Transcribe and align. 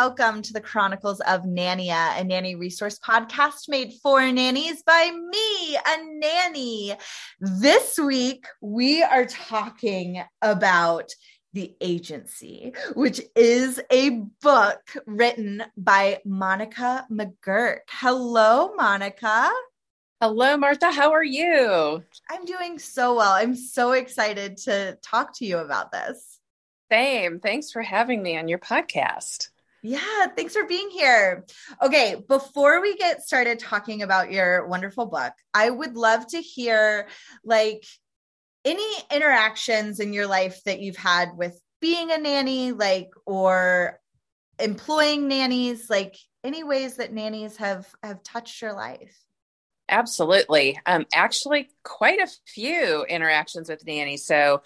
Welcome 0.00 0.40
to 0.40 0.54
the 0.54 0.62
Chronicles 0.62 1.20
of 1.20 1.42
Nania, 1.42 2.18
a 2.18 2.24
nanny 2.24 2.54
resource 2.54 2.98
podcast 2.98 3.68
made 3.68 3.92
for 4.02 4.32
nannies 4.32 4.82
by 4.82 5.10
me, 5.10 5.76
a 5.76 5.98
nanny. 6.14 6.96
This 7.38 7.98
week, 7.98 8.46
we 8.62 9.02
are 9.02 9.26
talking 9.26 10.22
about 10.40 11.10
The 11.52 11.76
Agency, 11.82 12.72
which 12.94 13.20
is 13.36 13.78
a 13.90 14.22
book 14.40 14.80
written 15.04 15.64
by 15.76 16.20
Monica 16.24 17.06
McGurk. 17.12 17.80
Hello, 17.90 18.72
Monica. 18.74 19.50
Hello, 20.18 20.56
Martha. 20.56 20.90
How 20.90 21.12
are 21.12 21.22
you? 21.22 22.02
I'm 22.30 22.46
doing 22.46 22.78
so 22.78 23.16
well. 23.16 23.32
I'm 23.32 23.54
so 23.54 23.92
excited 23.92 24.56
to 24.64 24.96
talk 25.02 25.36
to 25.36 25.44
you 25.44 25.58
about 25.58 25.92
this. 25.92 26.38
Same. 26.90 27.38
Thanks 27.38 27.70
for 27.70 27.82
having 27.82 28.22
me 28.22 28.38
on 28.38 28.48
your 28.48 28.58
podcast. 28.58 29.50
Yeah, 29.82 30.26
thanks 30.36 30.54
for 30.54 30.64
being 30.64 30.90
here. 30.90 31.46
Okay, 31.80 32.22
before 32.28 32.82
we 32.82 32.96
get 32.96 33.22
started 33.22 33.58
talking 33.58 34.02
about 34.02 34.30
your 34.30 34.66
wonderful 34.66 35.06
book, 35.06 35.32
I 35.54 35.70
would 35.70 35.96
love 35.96 36.26
to 36.28 36.40
hear 36.40 37.08
like 37.44 37.84
any 38.64 38.92
interactions 39.10 40.00
in 40.00 40.12
your 40.12 40.26
life 40.26 40.62
that 40.64 40.80
you've 40.80 40.96
had 40.96 41.30
with 41.36 41.58
being 41.80 42.10
a 42.10 42.18
nanny, 42.18 42.72
like, 42.72 43.08
or 43.24 43.98
employing 44.58 45.28
nannies, 45.28 45.88
like 45.88 46.16
any 46.44 46.62
ways 46.62 46.96
that 46.96 47.12
nannies 47.12 47.56
have 47.56 47.88
have 48.02 48.22
touched 48.22 48.60
your 48.60 48.74
life. 48.74 49.16
Absolutely. 49.88 50.78
Um, 50.86 51.06
actually, 51.14 51.70
quite 51.82 52.20
a 52.20 52.28
few 52.46 53.04
interactions 53.04 53.68
with 53.68 53.86
nannies. 53.86 54.26
So, 54.26 54.62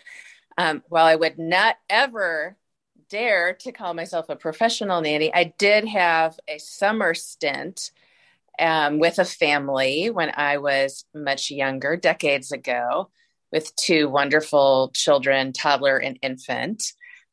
um, 0.59 0.83
while 0.89 1.07
I 1.07 1.15
would 1.15 1.39
not 1.39 1.77
ever 1.89 2.57
dare 3.15 3.55
to 3.55 3.71
call 3.71 3.95
myself 3.95 4.29
a 4.29 4.35
professional 4.35 5.01
nanny. 5.01 5.33
I 5.33 5.55
did 5.57 5.87
have 5.87 6.37
a 6.49 6.59
summer 6.59 7.15
stint 7.15 7.93
um, 8.59 8.99
with 8.99 9.21
a 9.21 9.25
family 9.25 10.11
when 10.11 10.33
I 10.35 10.59
was 10.59 11.05
much 11.15 11.49
younger, 11.49 11.97
decades 11.97 12.51
ago, 12.51 13.11
with 13.53 13.75
two 13.77 14.09
wonderful 14.09 14.91
children, 14.97 15.53
toddler 15.53 15.97
and 15.97 16.19
infant. 16.23 16.83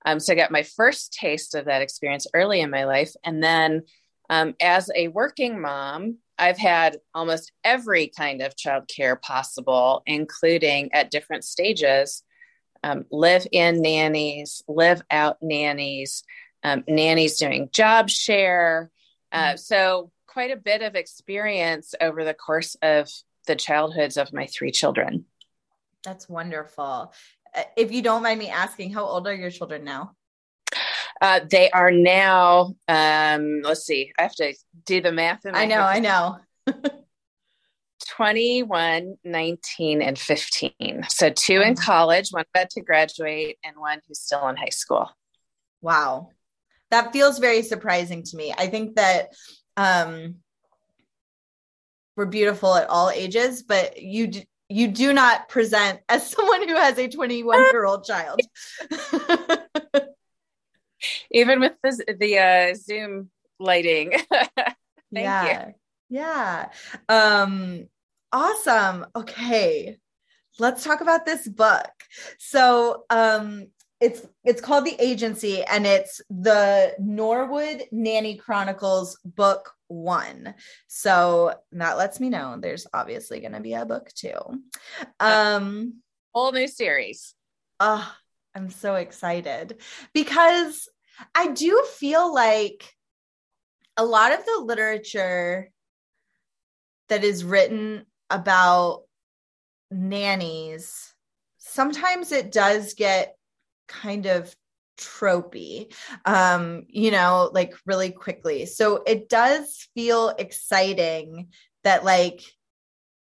Um, 0.05 0.19
so 0.19 0.33
I 0.33 0.35
got 0.35 0.51
my 0.51 0.61
first 0.61 1.13
taste 1.13 1.55
of 1.55 1.65
that 1.65 1.81
experience 1.81 2.27
early 2.35 2.61
in 2.61 2.69
my 2.69 2.83
life. 2.83 3.15
And 3.23 3.43
then 3.43 3.81
um, 4.29 4.53
as 4.61 4.87
a 4.95 5.07
working 5.07 5.59
mom, 5.59 6.17
I've 6.37 6.59
had 6.59 6.97
almost 7.15 7.53
every 7.63 8.11
kind 8.15 8.43
of 8.43 8.55
childcare 8.55 9.19
possible, 9.19 10.03
including 10.05 10.93
at 10.93 11.09
different 11.09 11.43
stages 11.43 12.21
um, 12.83 13.05
live 13.11 13.45
in 13.51 13.81
nannies, 13.81 14.63
live 14.67 15.01
out 15.09 15.37
nannies, 15.41 16.23
um, 16.63 16.83
nannies 16.87 17.37
doing 17.37 17.69
job 17.71 18.09
share. 18.09 18.91
Uh, 19.31 19.49
mm-hmm. 19.49 19.57
so, 19.57 20.11
quite 20.27 20.51
a 20.51 20.57
bit 20.57 20.81
of 20.81 20.95
experience 20.95 21.93
over 21.99 22.23
the 22.23 22.33
course 22.33 22.75
of 22.81 23.09
the 23.47 23.55
childhoods 23.55 24.17
of 24.17 24.31
my 24.31 24.45
three 24.47 24.71
children. 24.71 25.25
That's 26.03 26.29
wonderful. 26.29 27.13
Uh, 27.53 27.63
if 27.75 27.91
you 27.91 28.01
don't 28.01 28.23
mind 28.23 28.39
me 28.39 28.49
asking, 28.49 28.93
how 28.93 29.03
old 29.03 29.27
are 29.27 29.35
your 29.35 29.51
children 29.51 29.83
now? 29.83 30.15
Uh, 31.19 31.41
they 31.47 31.69
are 31.69 31.91
now, 31.91 32.73
um, 32.87 33.61
let's 33.61 33.85
see, 33.85 34.11
I 34.17 34.23
have 34.23 34.35
to 34.35 34.53
do 34.85 35.01
the 35.01 35.11
math. 35.11 35.41
I 35.45 35.65
know, 35.65 35.81
I 35.81 35.99
know. 35.99 36.37
21, 38.09 39.17
19, 39.23 40.01
and 40.01 40.17
15. 40.17 41.05
So 41.09 41.29
two 41.29 41.61
in 41.61 41.75
college, 41.75 42.29
one 42.31 42.45
about 42.53 42.69
to 42.71 42.81
graduate, 42.81 43.57
and 43.63 43.75
one 43.77 43.99
who's 44.07 44.19
still 44.19 44.47
in 44.47 44.55
high 44.57 44.69
school. 44.69 45.09
Wow. 45.81 46.29
That 46.89 47.13
feels 47.13 47.39
very 47.39 47.61
surprising 47.63 48.23
to 48.23 48.37
me. 48.37 48.53
I 48.57 48.67
think 48.67 48.95
that 48.95 49.29
um, 49.77 50.35
we're 52.15 52.25
beautiful 52.25 52.75
at 52.75 52.89
all 52.89 53.09
ages, 53.09 53.63
but 53.63 54.01
you 54.01 54.27
d- 54.27 54.45
you 54.69 54.87
do 54.87 55.11
not 55.13 55.49
present 55.49 55.99
as 56.07 56.29
someone 56.31 56.67
who 56.67 56.75
has 56.75 56.97
a 56.97 57.07
21 57.07 57.59
year 57.71 57.85
old 57.85 58.05
child. 58.05 58.39
Even 61.31 61.59
with 61.59 61.73
the, 61.83 62.15
the 62.19 62.37
uh, 62.37 62.75
Zoom 62.75 63.29
lighting. 63.59 64.13
yeah. 65.11 65.67
You. 65.67 65.73
Yeah. 66.11 66.69
Um, 67.09 67.87
Awesome. 68.33 69.05
Okay. 69.15 69.97
Let's 70.59 70.83
talk 70.83 71.01
about 71.01 71.25
this 71.25 71.47
book. 71.47 71.91
So, 72.37 73.03
um 73.09 73.67
it's 73.99 74.25
it's 74.43 74.61
called 74.61 74.85
The 74.85 74.95
Agency 74.99 75.63
and 75.63 75.85
it's 75.85 76.21
the 76.29 76.95
Norwood 76.97 77.83
Nanny 77.91 78.35
Chronicles 78.37 79.19
book 79.23 79.71
1. 79.87 80.53
So, 80.87 81.53
that 81.73 81.97
lets 81.97 82.19
me 82.19 82.29
know 82.29 82.57
there's 82.59 82.87
obviously 82.93 83.41
going 83.41 83.51
to 83.53 83.59
be 83.59 83.73
a 83.73 83.85
book 83.85 84.09
2. 84.15 84.31
Um 85.19 85.95
whole 86.33 86.51
new 86.53 86.67
series. 86.67 87.33
Oh, 87.79 88.09
I'm 88.55 88.69
so 88.69 88.95
excited 88.95 89.81
because 90.13 90.87
I 91.35 91.47
do 91.47 91.83
feel 91.97 92.33
like 92.33 92.93
a 93.97 94.05
lot 94.05 94.31
of 94.31 94.45
the 94.45 94.63
literature 94.63 95.69
that 97.11 97.25
is 97.25 97.43
written 97.43 98.05
about 98.29 99.03
nannies, 99.91 101.13
sometimes 101.57 102.31
it 102.31 102.53
does 102.53 102.93
get 102.93 103.35
kind 103.89 104.27
of 104.27 104.55
tropey, 104.97 105.93
um, 106.23 106.85
you 106.87 107.11
know, 107.11 107.49
like 107.51 107.73
really 107.85 108.11
quickly. 108.11 108.65
So 108.65 109.03
it 109.05 109.27
does 109.27 109.89
feel 109.93 110.29
exciting 110.29 111.49
that 111.83 112.05
like 112.05 112.43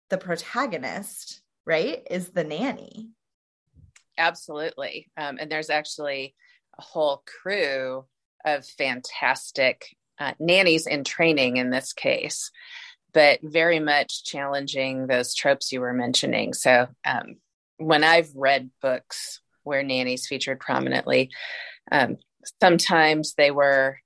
the 0.09 0.17
protagonist, 0.17 1.41
right, 1.65 2.05
is 2.11 2.31
the 2.31 2.43
nanny. 2.43 3.11
Absolutely. 4.17 5.09
Um, 5.15 5.37
and 5.39 5.49
there's 5.49 5.69
actually 5.69 6.35
a 6.77 6.81
whole 6.81 7.23
crew 7.41 8.03
of 8.43 8.65
fantastic 8.65 9.95
uh, 10.19 10.33
nannies 10.39 10.87
in 10.87 11.05
training 11.05 11.55
in 11.55 11.69
this 11.69 11.93
case 11.93 12.51
but 13.13 13.39
very 13.41 13.79
much 13.79 14.23
challenging 14.23 15.07
those 15.07 15.33
tropes 15.33 15.71
you 15.71 15.81
were 15.81 15.93
mentioning. 15.93 16.53
So, 16.53 16.87
um, 17.05 17.37
when 17.77 18.03
I've 18.03 18.29
read 18.35 18.71
books 18.81 19.41
where 19.63 19.83
nannies 19.83 20.27
featured 20.27 20.59
prominently, 20.59 21.29
um, 21.91 22.17
sometimes 22.61 23.33
they 23.35 23.51
were, 23.51 23.99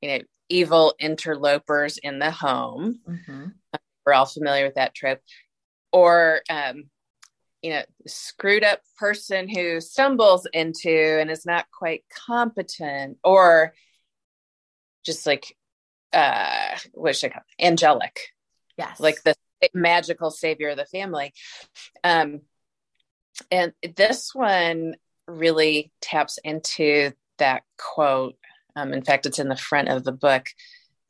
you 0.00 0.08
know, 0.10 0.24
evil 0.48 0.94
interlopers 0.98 1.98
in 1.98 2.18
the 2.18 2.30
home. 2.30 3.00
Mm-hmm. 3.08 3.46
We're 4.04 4.12
all 4.14 4.26
familiar 4.26 4.64
with 4.64 4.76
that 4.76 4.94
trope. 4.94 5.20
Or, 5.92 6.42
um, 6.50 6.84
you 7.62 7.70
know, 7.70 7.82
screwed 8.06 8.64
up 8.64 8.80
person 8.96 9.48
who 9.48 9.80
stumbles 9.80 10.46
into 10.52 10.90
and 11.20 11.30
is 11.30 11.44
not 11.44 11.66
quite 11.70 12.04
competent, 12.26 13.18
or 13.24 13.74
just 15.04 15.26
like 15.26 15.56
uh 16.12 16.76
what 16.92 17.16
should 17.16 17.30
I 17.30 17.34
call 17.34 17.42
it? 17.58 17.64
angelic. 17.64 18.18
Yes. 18.76 19.00
Like 19.00 19.22
the 19.22 19.34
magical 19.74 20.30
savior 20.30 20.70
of 20.70 20.76
the 20.76 20.86
family. 20.86 21.32
Um 22.04 22.42
and 23.50 23.72
this 23.96 24.34
one 24.34 24.94
really 25.26 25.92
taps 26.00 26.38
into 26.42 27.12
that 27.38 27.62
quote. 27.76 28.36
Um, 28.74 28.92
in 28.92 29.02
fact, 29.02 29.26
it's 29.26 29.38
in 29.38 29.48
the 29.48 29.56
front 29.56 29.88
of 29.88 30.04
the 30.04 30.12
book 30.12 30.48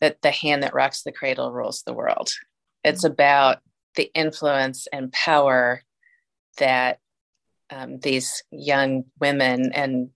that 0.00 0.20
the 0.22 0.30
hand 0.30 0.62
that 0.62 0.74
rocks 0.74 1.02
the 1.02 1.12
cradle 1.12 1.52
rules 1.52 1.82
the 1.82 1.94
world. 1.94 2.30
It's 2.84 3.04
mm-hmm. 3.04 3.12
about 3.12 3.58
the 3.96 4.10
influence 4.14 4.86
and 4.92 5.12
power 5.12 5.82
that 6.58 7.00
um, 7.70 7.98
these 7.98 8.42
young 8.50 9.04
women 9.20 9.72
and 9.72 10.10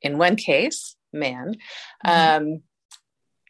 in 0.00 0.18
one 0.18 0.36
case 0.36 0.96
man 1.12 1.56
mm-hmm. 2.06 2.44
um, 2.44 2.62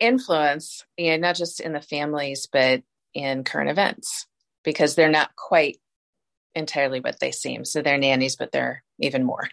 influence, 0.00 0.84
you 0.96 1.10
know, 1.10 1.16
not 1.28 1.36
just 1.36 1.60
in 1.60 1.72
the 1.72 1.80
families, 1.80 2.48
but 2.50 2.82
in 3.14 3.44
current 3.44 3.70
events, 3.70 4.26
because 4.64 4.94
they're 4.94 5.10
not 5.10 5.34
quite 5.36 5.78
entirely 6.54 7.00
what 7.00 7.20
they 7.20 7.30
seem. 7.30 7.64
So 7.64 7.82
they're 7.82 7.98
nannies, 7.98 8.36
but 8.36 8.52
they're 8.52 8.82
even 9.00 9.24
more. 9.24 9.48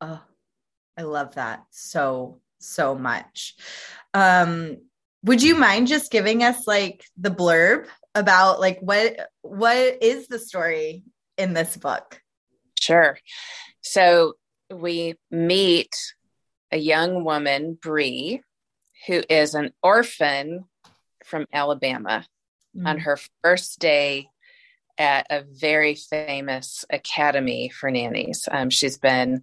Oh, 0.00 0.20
I 0.96 1.02
love 1.02 1.34
that 1.34 1.64
so, 1.70 2.40
so 2.60 2.94
much. 2.94 3.56
Um, 4.14 4.78
would 5.24 5.42
you 5.42 5.56
mind 5.56 5.88
just 5.88 6.12
giving 6.12 6.42
us 6.42 6.66
like 6.66 7.04
the 7.16 7.30
blurb 7.30 7.86
about 8.14 8.60
like 8.60 8.78
what 8.80 9.28
what 9.42 10.02
is 10.02 10.28
the 10.28 10.38
story 10.38 11.02
in 11.36 11.54
this 11.54 11.76
book? 11.76 12.20
Sure. 12.80 13.18
So 13.80 14.34
we 14.72 15.14
meet 15.30 15.94
a 16.70 16.76
young 16.76 17.24
woman, 17.24 17.78
Bree, 17.80 18.42
who 19.06 19.22
is 19.28 19.54
an 19.54 19.72
orphan 19.82 20.64
from 21.24 21.46
Alabama 21.52 22.26
mm-hmm. 22.76 22.86
on 22.86 22.98
her 22.98 23.18
first 23.42 23.78
day 23.78 24.28
at 24.98 25.26
a 25.30 25.44
very 25.44 25.94
famous 25.94 26.84
academy 26.90 27.68
for 27.68 27.90
nannies. 27.90 28.48
Um, 28.50 28.70
she's 28.70 28.98
been 28.98 29.42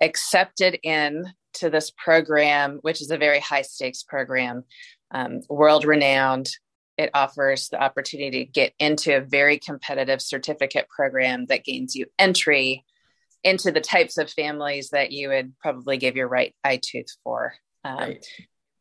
accepted 0.00 0.78
in 0.82 1.24
to 1.54 1.70
this 1.70 1.90
program, 1.90 2.78
which 2.82 3.00
is 3.00 3.10
a 3.10 3.18
very 3.18 3.40
high 3.40 3.62
stakes 3.62 4.02
program, 4.02 4.64
um, 5.12 5.40
world 5.48 5.84
renowned. 5.84 6.50
It 6.98 7.10
offers 7.14 7.68
the 7.68 7.82
opportunity 7.82 8.44
to 8.44 8.50
get 8.50 8.72
into 8.78 9.16
a 9.16 9.20
very 9.20 9.58
competitive 9.58 10.20
certificate 10.20 10.88
program 10.88 11.46
that 11.46 11.64
gains 11.64 11.94
you 11.94 12.06
entry 12.18 12.84
into 13.44 13.70
the 13.70 13.80
types 13.80 14.18
of 14.18 14.30
families 14.30 14.90
that 14.90 15.12
you 15.12 15.28
would 15.28 15.56
probably 15.58 15.98
give 15.98 16.16
your 16.16 16.28
right 16.28 16.54
eye 16.64 16.80
tooth 16.82 17.14
for. 17.22 17.54
Um, 17.84 17.98
right. 17.98 18.26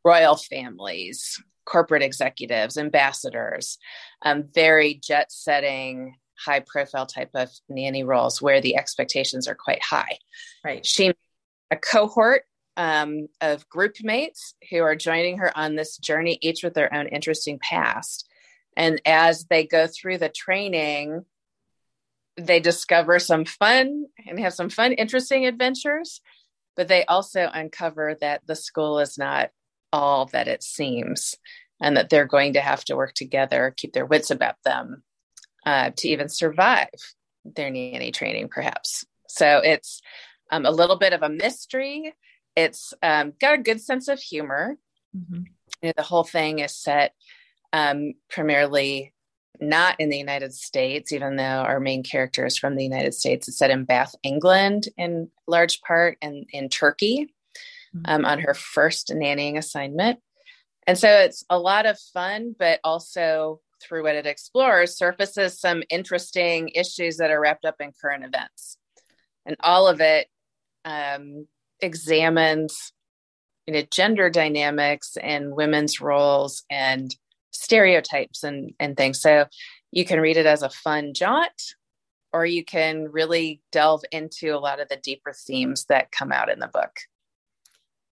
Royal 0.05 0.37
families, 0.37 1.41
corporate 1.65 2.03
executives, 2.03 2.77
ambassadors, 2.77 3.77
um, 4.21 4.43
very 4.53 4.93
jet 4.93 5.31
setting, 5.31 6.15
high 6.37 6.59
profile 6.59 7.05
type 7.05 7.31
of 7.33 7.49
nanny 7.67 8.03
roles 8.03 8.41
where 8.41 8.61
the 8.61 8.77
expectations 8.77 9.47
are 9.47 9.55
quite 9.55 9.81
high. 9.83 10.17
Right. 10.63 10.85
She 10.85 11.13
a 11.71 11.75
cohort 11.75 12.43
um, 12.77 13.27
of 13.41 13.67
group 13.69 13.95
mates 14.03 14.53
who 14.69 14.81
are 14.81 14.95
joining 14.95 15.39
her 15.39 15.57
on 15.57 15.75
this 15.75 15.97
journey, 15.97 16.37
each 16.41 16.63
with 16.63 16.73
their 16.73 16.93
own 16.93 17.07
interesting 17.07 17.59
past. 17.59 18.27
And 18.77 19.01
as 19.05 19.45
they 19.45 19.65
go 19.65 19.87
through 19.87 20.17
the 20.17 20.29
training, 20.29 21.25
they 22.37 22.59
discover 22.59 23.19
some 23.19 23.45
fun 23.45 24.05
and 24.27 24.39
have 24.39 24.53
some 24.53 24.69
fun, 24.69 24.91
interesting 24.91 25.45
adventures. 25.45 26.21
But 26.75 26.89
they 26.89 27.05
also 27.05 27.49
uncover 27.51 28.17
that 28.19 28.45
the 28.45 28.55
school 28.55 28.99
is 28.99 29.17
not 29.17 29.51
all 29.91 30.25
that 30.27 30.47
it 30.47 30.63
seems 30.63 31.35
and 31.81 31.97
that 31.97 32.09
they're 32.09 32.25
going 32.25 32.53
to 32.53 32.61
have 32.61 32.85
to 32.85 32.95
work 32.95 33.13
together, 33.13 33.73
keep 33.75 33.93
their 33.93 34.05
wits 34.05 34.31
about 34.31 34.55
them 34.63 35.03
uh, 35.65 35.91
to 35.97 36.07
even 36.07 36.29
survive 36.29 36.89
their 37.43 37.69
nanny 37.69 38.11
training, 38.11 38.49
perhaps. 38.49 39.05
So 39.27 39.61
it's 39.63 40.01
um, 40.51 40.65
a 40.65 40.71
little 40.71 40.97
bit 40.97 41.13
of 41.13 41.21
a 41.21 41.29
mystery. 41.29 42.13
It's 42.55 42.93
um, 43.03 43.33
got 43.39 43.59
a 43.59 43.63
good 43.63 43.81
sense 43.81 44.07
of 44.07 44.19
humor. 44.19 44.77
Mm-hmm. 45.15 45.43
You 45.81 45.87
know, 45.89 45.93
the 45.97 46.03
whole 46.03 46.23
thing 46.23 46.59
is 46.59 46.75
set 46.75 47.13
um, 47.73 48.13
primarily 48.29 49.13
not 49.59 49.99
in 49.99 50.09
the 50.09 50.17
United 50.17 50.53
States, 50.53 51.11
even 51.11 51.35
though 51.35 51.43
our 51.43 51.79
main 51.79 52.03
character 52.03 52.45
is 52.45 52.57
from 52.57 52.75
the 52.75 52.83
United 52.83 53.13
States. 53.13 53.47
It's 53.47 53.57
set 53.57 53.71
in 53.71 53.85
Bath, 53.85 54.15
England, 54.23 54.87
in 54.97 55.29
large 55.47 55.81
part, 55.81 56.17
and 56.21 56.45
in 56.51 56.69
Turkey. 56.69 57.33
Um, 58.05 58.25
on 58.25 58.39
her 58.39 58.53
first 58.53 59.09
nannying 59.09 59.57
assignment. 59.57 60.19
And 60.87 60.97
so 60.97 61.09
it's 61.09 61.43
a 61.49 61.57
lot 61.57 61.85
of 61.85 61.97
fun, 62.13 62.55
but 62.57 62.79
also 62.83 63.61
through 63.81 64.03
what 64.03 64.15
it 64.15 64.25
explores, 64.25 64.97
surfaces 64.97 65.59
some 65.59 65.83
interesting 65.89 66.69
issues 66.69 67.17
that 67.17 67.31
are 67.31 67.39
wrapped 67.39 67.65
up 67.65 67.75
in 67.79 67.91
current 67.99 68.23
events. 68.23 68.77
And 69.45 69.55
all 69.59 69.87
of 69.87 70.01
it 70.01 70.27
um, 70.83 71.47
examines 71.81 72.93
you 73.67 73.73
know, 73.73 73.83
gender 73.89 74.29
dynamics 74.29 75.17
and 75.21 75.55
women's 75.55 75.99
roles 75.99 76.63
and 76.69 77.15
stereotypes 77.51 78.43
and, 78.43 78.73
and 78.79 78.95
things. 78.95 79.21
So 79.21 79.45
you 79.91 80.05
can 80.05 80.19
read 80.19 80.37
it 80.37 80.45
as 80.45 80.61
a 80.61 80.69
fun 80.69 81.13
jaunt, 81.13 81.73
or 82.31 82.45
you 82.45 82.63
can 82.63 83.07
really 83.11 83.61
delve 83.71 84.03
into 84.11 84.55
a 84.55 84.59
lot 84.59 84.79
of 84.79 84.89
the 84.89 84.97
deeper 84.97 85.33
themes 85.33 85.85
that 85.85 86.11
come 86.11 86.31
out 86.31 86.49
in 86.49 86.59
the 86.59 86.67
book. 86.67 86.91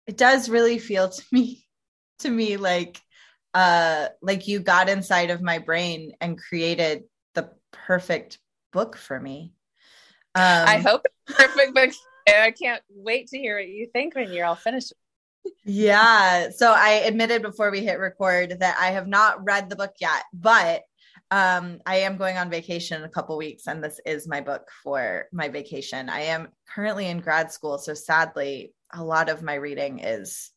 It 0.07 0.17
does 0.17 0.49
really 0.49 0.79
feel 0.79 1.09
to 1.09 1.23
me 1.31 1.65
to 2.19 2.29
me 2.29 2.57
like 2.57 2.99
uh 3.53 4.07
like 4.21 4.47
you 4.47 4.59
got 4.59 4.89
inside 4.89 5.29
of 5.29 5.41
my 5.41 5.59
brain 5.59 6.13
and 6.19 6.37
created 6.37 7.03
the 7.35 7.51
perfect 7.71 8.39
book 8.71 8.95
for 8.97 9.19
me. 9.19 9.53
Um, 10.35 10.67
I 10.67 10.77
hope 10.77 11.05
perfect 11.25 11.73
book. 11.73 11.91
I 12.27 12.51
can't 12.51 12.83
wait 12.89 13.27
to 13.27 13.37
hear 13.37 13.57
what 13.57 13.67
you 13.67 13.87
think 13.91 14.15
when 14.15 14.31
you're 14.31 14.45
all 14.45 14.55
finished. 14.55 14.93
Yeah. 15.63 16.49
So 16.49 16.71
I 16.71 17.03
admitted 17.05 17.41
before 17.41 17.71
we 17.71 17.81
hit 17.81 17.99
record 17.99 18.59
that 18.59 18.77
I 18.79 18.87
have 18.91 19.07
not 19.07 19.43
read 19.45 19.69
the 19.69 19.75
book 19.75 19.93
yet, 19.99 20.23
but 20.33 20.83
um, 21.29 21.79
I 21.85 21.97
am 21.97 22.17
going 22.17 22.37
on 22.37 22.49
vacation 22.49 23.01
in 23.01 23.05
a 23.05 23.09
couple 23.09 23.37
weeks, 23.37 23.67
and 23.67 23.83
this 23.83 23.99
is 24.05 24.27
my 24.27 24.39
book 24.41 24.69
for 24.83 25.25
my 25.33 25.49
vacation. 25.49 26.09
I 26.09 26.21
am 26.21 26.49
currently 26.73 27.07
in 27.07 27.19
grad 27.19 27.51
school, 27.51 27.77
so 27.77 27.93
sadly, 27.93 28.73
a 28.93 29.03
lot 29.03 29.29
of 29.29 29.41
my 29.41 29.55
reading 29.55 29.99
is 29.99 30.51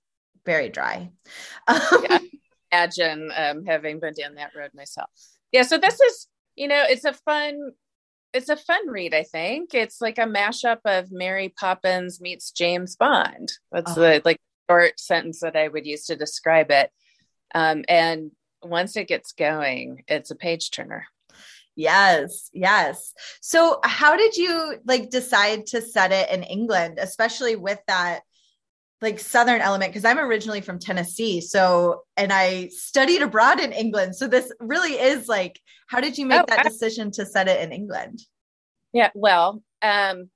very 0.46 0.68
dry. 0.68 1.10
yeah, 1.68 2.18
imagine 2.72 3.32
um, 3.34 3.64
having 3.64 3.98
been 3.98 4.14
down 4.14 4.36
that 4.36 4.52
road 4.56 4.70
myself. 4.74 5.10
Yeah, 5.50 5.62
so 5.62 5.76
this 5.76 6.00
is, 6.00 6.28
you 6.54 6.68
know, 6.68 6.84
it's 6.88 7.04
a 7.04 7.14
fun, 7.14 7.72
it's 8.32 8.48
a 8.48 8.56
fun 8.56 8.88
read. 8.88 9.12
I 9.12 9.24
think 9.24 9.74
it's 9.74 10.00
like 10.00 10.18
a 10.18 10.22
mashup 10.22 10.80
of 10.84 11.10
Mary 11.10 11.52
Poppins 11.58 12.20
meets 12.20 12.52
James 12.52 12.94
Bond. 12.94 13.50
That's 13.72 13.98
oh. 13.98 14.00
the 14.00 14.22
like 14.24 14.38
short 14.70 15.00
sentence 15.00 15.40
that 15.40 15.56
I 15.56 15.66
would 15.66 15.84
use 15.86 16.06
to 16.06 16.16
describe 16.16 16.70
it. 16.70 16.90
Um, 17.52 17.84
and 17.88 18.30
once 18.62 18.96
it 18.96 19.08
gets 19.08 19.32
going, 19.32 20.04
it's 20.08 20.30
a 20.30 20.36
page 20.36 20.70
turner. 20.70 21.06
Yes, 21.76 22.50
yes. 22.52 23.14
So, 23.40 23.80
how 23.82 24.16
did 24.16 24.36
you 24.36 24.76
like 24.84 25.10
decide 25.10 25.66
to 25.68 25.80
set 25.80 26.12
it 26.12 26.30
in 26.30 26.42
England, 26.42 26.98
especially 27.00 27.56
with 27.56 27.78
that 27.86 28.20
like 29.02 29.18
southern 29.18 29.62
element 29.62 29.90
because 29.90 30.04
i'm 30.04 30.18
originally 30.18 30.60
from 30.60 30.78
tennessee 30.78 31.40
so 31.40 32.02
and 32.18 32.30
i 32.34 32.68
studied 32.68 33.22
abroad 33.22 33.58
in 33.58 33.72
england 33.72 34.14
so 34.14 34.28
this 34.28 34.52
really 34.60 34.92
is 34.92 35.26
like 35.26 35.58
how 35.86 36.02
did 36.02 36.18
you 36.18 36.26
make 36.26 36.42
oh, 36.42 36.44
that 36.46 36.64
decision 36.64 37.10
to 37.10 37.24
set 37.24 37.48
it 37.48 37.62
in 37.62 37.72
england 37.72 38.20
yeah 38.92 39.08
well 39.14 39.62
um 39.80 40.28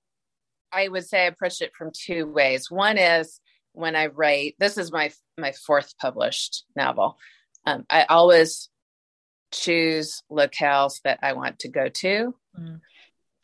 i 0.72 0.88
would 0.88 1.06
say 1.06 1.24
i 1.24 1.26
approached 1.26 1.60
it 1.60 1.74
from 1.76 1.90
two 1.92 2.26
ways 2.26 2.70
one 2.70 2.96
is 2.96 3.38
when 3.74 3.96
I 3.96 4.06
write, 4.06 4.54
this 4.58 4.78
is 4.78 4.90
my 4.90 5.12
my 5.36 5.52
fourth 5.52 5.98
published 5.98 6.64
novel. 6.74 7.18
Um, 7.66 7.84
I 7.88 8.04
always 8.04 8.68
choose 9.52 10.22
locales 10.30 11.00
that 11.04 11.20
I 11.22 11.32
want 11.32 11.60
to 11.60 11.68
go 11.68 11.88
to. 11.88 12.34
Mm. 12.58 12.80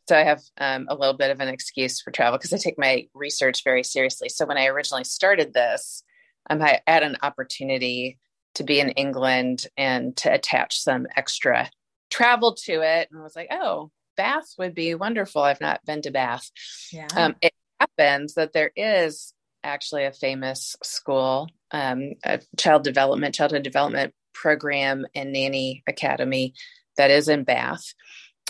So 0.09 0.19
I 0.19 0.25
have 0.25 0.43
um, 0.59 0.87
a 0.91 0.95
little 0.95 1.17
bit 1.17 1.31
of 1.31 1.41
an 1.41 1.49
excuse 1.49 2.01
for 2.01 2.11
travel 2.11 2.37
because 2.37 2.53
I 2.53 2.57
take 2.57 2.79
my 2.79 3.07
research 3.15 3.63
very 3.63 3.85
seriously. 3.85 4.29
So 4.29 4.45
when 4.45 4.59
I 4.59 4.67
originally 4.67 5.05
started 5.05 5.55
this, 5.55 6.03
um, 6.49 6.61
I 6.61 6.81
had 6.87 7.05
an 7.05 7.17
opportunity 7.23 8.19
to 8.57 8.65
be 8.65 8.81
in 8.81 8.91
England 8.91 9.67
and 9.77 10.17
to 10.17 10.33
attach 10.33 10.81
some 10.81 11.07
extra 11.17 11.71
travel 12.11 12.55
to 12.55 12.83
it, 12.83 13.09
and 13.11 13.21
I 13.21 13.23
was 13.23 13.37
like, 13.37 13.49
oh, 13.53 13.91
Bath 14.17 14.55
would 14.59 14.75
be 14.75 14.95
wonderful. 14.95 15.43
I've 15.43 15.61
not 15.61 15.85
been 15.87 16.03
to 16.03 16.11
Bath. 16.11 16.51
Yeah. 16.93 17.07
Um, 17.17 17.37
it 17.41 17.53
happens 17.79 18.35
that 18.35 18.53
there 18.53 18.73
is 18.75 19.33
actually 19.63 20.05
a 20.05 20.13
famous 20.13 20.77
school, 20.83 21.49
um, 21.73 22.13
a 22.25 22.41
child 22.59 22.85
development, 22.85 23.35
childhood 23.35 23.63
development 23.63 24.15
program 24.33 25.07
and 25.15 25.33
nanny 25.33 25.83
academy 25.89 26.55
that 26.97 27.11
is 27.11 27.29
in 27.29 27.45
Bath. 27.45 27.95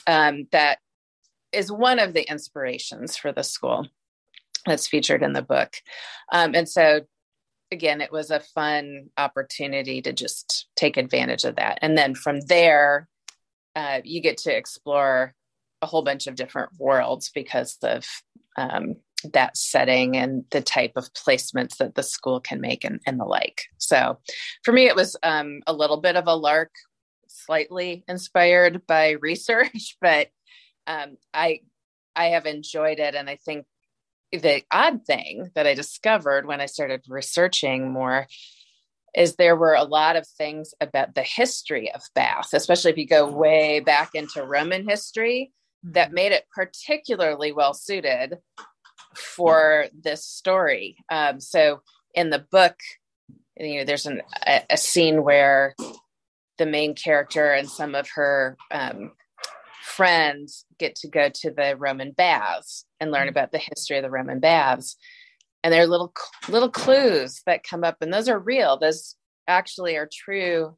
Um, 0.07 0.47
that 0.53 0.79
is 1.53 1.71
one 1.71 1.99
of 1.99 2.13
the 2.15 2.29
inspirations 2.29 3.17
for 3.17 3.33
the 3.33 3.43
school 3.43 3.89
that's 4.67 4.87
featured 4.87 5.23
in 5.23 5.33
the 5.33 5.43
book. 5.43 5.75
Um, 6.33 6.55
and 6.55 6.69
so, 6.69 7.03
again, 7.73 8.01
it 8.01 8.13
was 8.13 8.31
a 8.31 8.41
fun 8.41 9.11
opportunity 9.17 10.03
to 10.03 10.13
just 10.13 10.67
take 10.77 10.97
advantage 10.97 11.45
of 11.45 11.57
that. 11.57 11.79
And 11.83 11.97
then 11.97 12.15
from 12.15 12.41
there, 12.41 13.09
uh, 13.77 14.01
you 14.05 14.21
get 14.21 14.39
to 14.39 14.57
explore 14.57 15.35
a 15.83 15.87
whole 15.87 16.03
bunch 16.03 16.27
of 16.27 16.35
different 16.35 16.71
worlds 16.79 17.31
because 17.35 17.79
of 17.83 18.05
um, 18.57 18.97
that 19.33 19.57
setting 19.57 20.17
and 20.17 20.45
the 20.51 20.61
type 20.61 20.93
of 20.97 21.13
placements 21.13 21.77
that 21.79 21.95
the 21.95 22.03
school 22.03 22.41
can 22.41 22.61
make 22.61 22.85
and, 22.85 23.01
and 23.07 23.19
the 23.19 23.25
like. 23.25 23.63
So 23.79 24.19
for 24.65 24.73
me, 24.73 24.87
it 24.87 24.97
was 24.97 25.17
um, 25.23 25.61
a 25.67 25.73
little 25.73 26.01
bit 26.01 26.17
of 26.17 26.27
a 26.27 26.35
lark, 26.35 26.73
slightly 27.27 28.05
inspired 28.09 28.87
by 28.87 29.11
research, 29.21 29.97
but 30.01 30.29
um, 30.87 31.17
I 31.33 31.61
I 32.17 32.27
have 32.31 32.47
enjoyed 32.47 32.99
it, 32.99 33.15
and 33.15 33.31
I 33.31 33.37
think 33.37 33.67
the 34.33 34.63
odd 34.71 35.05
thing 35.07 35.51
that 35.55 35.67
I 35.67 35.75
discovered 35.75 36.47
when 36.47 36.61
I 36.61 36.67
started 36.67 37.03
researching 37.09 37.93
more 37.93 38.27
is 39.15 39.35
there 39.35 39.57
were 39.57 39.75
a 39.75 39.85
lot 39.85 40.17
of 40.17 40.27
things 40.27 40.73
about 40.81 41.15
the 41.15 41.23
history 41.23 41.93
of 41.93 42.03
Bath, 42.15 42.51
especially 42.53 42.93
if 42.93 42.99
you 42.99 43.07
go 43.07 43.31
way 43.31 43.81
back 43.81 44.11
into 44.15 44.45
Roman 44.45 44.89
history, 44.89 45.53
that 45.83 46.09
mm-hmm. 46.09 46.15
made 46.15 46.33
it 46.33 46.47
particularly 46.55 47.53
well 47.53 47.75
suited 47.75 48.39
for 49.15 49.87
this 49.99 50.25
story. 50.25 50.97
Um, 51.11 51.41
so 51.41 51.83
in 52.15 52.31
the 52.31 52.45
book, 52.51 52.77
you 53.57 53.79
know, 53.79 53.85
there's 53.85 54.07
an, 54.07 54.23
a, 54.47 54.63
a, 54.71 54.77
scene 54.77 55.23
where 55.23 55.75
the 56.59 56.67
main 56.67 56.95
character 56.95 57.53
and 57.53 57.69
some 57.69 57.95
of 57.95 58.09
her 58.15 58.57
um, 58.71 59.13
friends 59.83 60.65
get 60.79 60.95
to 60.97 61.09
go 61.09 61.29
to 61.29 61.51
the 61.51 61.77
Roman 61.77 62.13
baths 62.13 62.87
and 63.01 63.11
learn 63.11 63.23
mm-hmm. 63.23 63.31
about 63.31 63.53
the 63.53 63.59
history 63.59 63.99
of 63.99 64.03
the 64.03 64.11
Roman 64.11 64.41
baths 64.41 64.97
and 65.63 65.73
there 65.73 65.83
are 65.83 65.87
little 65.87 66.13
little 66.49 66.71
clues 66.71 67.43
that 67.47 67.65
come 67.65 67.85
up 67.85 67.97
and 68.01 68.13
those 68.13 68.29
are 68.29 68.39
real 68.39 68.79
those 68.79 69.17
actually 69.47 69.97
are 69.97 70.09
true 70.11 70.77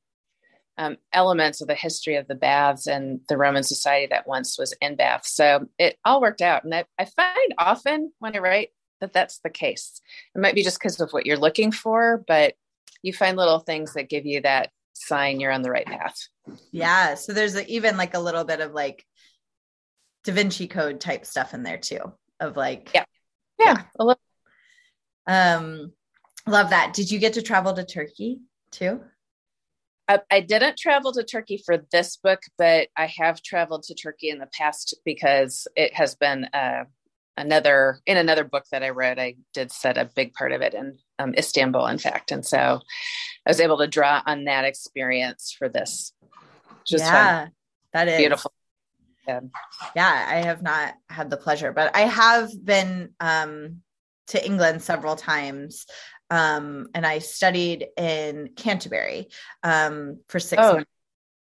um, 0.78 0.96
elements 1.12 1.60
of 1.60 1.68
the 1.68 1.74
history 1.74 2.16
of 2.16 2.26
the 2.28 2.34
baths 2.34 2.86
and 2.86 3.20
the 3.28 3.36
roman 3.36 3.62
society 3.62 4.06
that 4.10 4.26
once 4.26 4.58
was 4.58 4.74
in 4.80 4.96
bath 4.96 5.26
so 5.26 5.66
it 5.78 5.96
all 6.04 6.20
worked 6.20 6.40
out 6.40 6.64
and 6.64 6.74
I, 6.74 6.84
I 6.98 7.04
find 7.04 7.54
often 7.58 8.12
when 8.18 8.34
i 8.34 8.38
write 8.38 8.68
that 9.00 9.12
that's 9.12 9.40
the 9.44 9.50
case 9.50 10.00
it 10.34 10.40
might 10.40 10.54
be 10.54 10.62
just 10.62 10.78
because 10.78 11.00
of 11.00 11.10
what 11.10 11.26
you're 11.26 11.36
looking 11.36 11.72
for 11.72 12.24
but 12.26 12.54
you 13.02 13.12
find 13.12 13.36
little 13.36 13.58
things 13.58 13.94
that 13.94 14.08
give 14.08 14.26
you 14.26 14.40
that 14.42 14.70
sign 14.94 15.40
you're 15.40 15.52
on 15.52 15.62
the 15.62 15.70
right 15.70 15.86
path 15.86 16.16
yeah 16.70 17.14
so 17.14 17.32
there's 17.32 17.54
a, 17.56 17.66
even 17.66 17.96
like 17.96 18.14
a 18.14 18.20
little 18.20 18.44
bit 18.44 18.60
of 18.60 18.72
like 18.72 19.04
da 20.24 20.32
vinci 20.32 20.68
code 20.68 21.00
type 21.00 21.26
stuff 21.26 21.54
in 21.54 21.62
there 21.62 21.78
too 21.78 22.12
of 22.40 22.56
like 22.56 22.90
yeah 22.94 23.04
yeah, 23.58 23.74
yeah. 23.76 23.82
a 23.98 24.04
little 24.04 24.20
um, 25.26 25.92
love 26.46 26.70
that. 26.70 26.94
Did 26.94 27.10
you 27.10 27.18
get 27.18 27.34
to 27.34 27.42
travel 27.42 27.72
to 27.74 27.84
Turkey 27.84 28.40
too? 28.70 29.00
I, 30.12 30.36
I 30.36 30.40
didn't 30.40 30.78
travel 30.78 31.12
to 31.12 31.24
Turkey 31.24 31.62
for 31.64 31.78
this 31.90 32.16
book, 32.16 32.40
but 32.58 32.88
I 32.96 33.06
have 33.18 33.42
traveled 33.42 33.84
to 33.84 33.94
Turkey 33.94 34.30
in 34.30 34.38
the 34.38 34.48
past 34.52 34.94
because 35.04 35.66
it 35.76 35.94
has 35.94 36.14
been 36.14 36.44
uh, 36.52 36.84
another 37.36 38.00
in 38.06 38.16
another 38.16 38.44
book 38.44 38.64
that 38.70 38.82
I 38.82 38.90
read. 38.90 39.18
I 39.18 39.36
did 39.54 39.72
set 39.72 39.98
a 39.98 40.10
big 40.14 40.34
part 40.34 40.52
of 40.52 40.60
it 40.60 40.74
in 40.74 40.98
um, 41.18 41.34
Istanbul, 41.36 41.86
in 41.86 41.98
fact, 41.98 42.32
and 42.32 42.44
so 42.44 42.80
I 43.46 43.50
was 43.50 43.60
able 43.60 43.78
to 43.78 43.86
draw 43.86 44.22
on 44.26 44.44
that 44.44 44.64
experience 44.64 45.54
for 45.56 45.68
this. 45.68 46.12
Just 46.86 47.04
yeah, 47.04 47.44
fun. 47.44 47.52
that 47.92 48.08
is 48.08 48.18
beautiful. 48.18 48.52
Yeah. 49.26 49.40
yeah, 49.94 50.26
I 50.28 50.36
have 50.46 50.62
not 50.62 50.94
had 51.08 51.30
the 51.30 51.36
pleasure, 51.36 51.72
but 51.72 51.94
I 51.94 52.02
have 52.02 52.50
been 52.64 53.10
um 53.20 53.82
to 54.28 54.44
England 54.44 54.82
several 54.82 55.16
times. 55.16 55.86
Um, 56.32 56.88
and 56.94 57.06
I 57.06 57.18
studied 57.18 57.88
in 57.98 58.52
Canterbury 58.56 59.28
um, 59.62 60.20
for 60.28 60.40
six 60.40 60.62
oh. 60.64 60.72
months. 60.76 60.90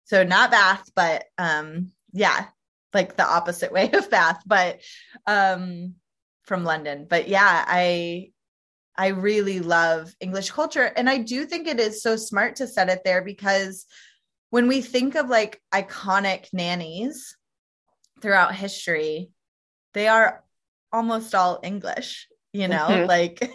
So 0.03 0.25
not 0.25 0.51
Bath, 0.51 0.91
but 0.93 1.23
um, 1.37 1.91
yeah, 2.11 2.47
like 2.93 3.15
the 3.15 3.25
opposite 3.25 3.71
way 3.71 3.89
of 3.93 4.09
Bath, 4.09 4.43
but 4.45 4.81
um, 5.25 5.95
from 6.43 6.65
London. 6.65 7.07
But 7.09 7.29
yeah, 7.29 7.63
I 7.65 8.31
I 8.97 9.07
really 9.07 9.61
love 9.61 10.13
English 10.19 10.51
culture, 10.51 10.83
and 10.83 11.09
I 11.09 11.19
do 11.19 11.45
think 11.45 11.67
it 11.67 11.79
is 11.79 12.03
so 12.03 12.17
smart 12.17 12.57
to 12.57 12.67
set 12.67 12.89
it 12.89 13.03
there 13.05 13.23
because 13.23 13.85
when 14.49 14.67
we 14.67 14.81
think 14.81 15.15
of 15.15 15.29
like 15.29 15.61
iconic 15.73 16.47
nannies 16.51 17.37
throughout 18.21 18.53
history, 18.53 19.29
they 19.93 20.09
are 20.09 20.43
almost 20.91 21.33
all 21.33 21.61
English 21.63 22.27
you 22.53 22.67
know 22.67 22.87
mm-hmm. 22.87 23.07
like 23.07 23.51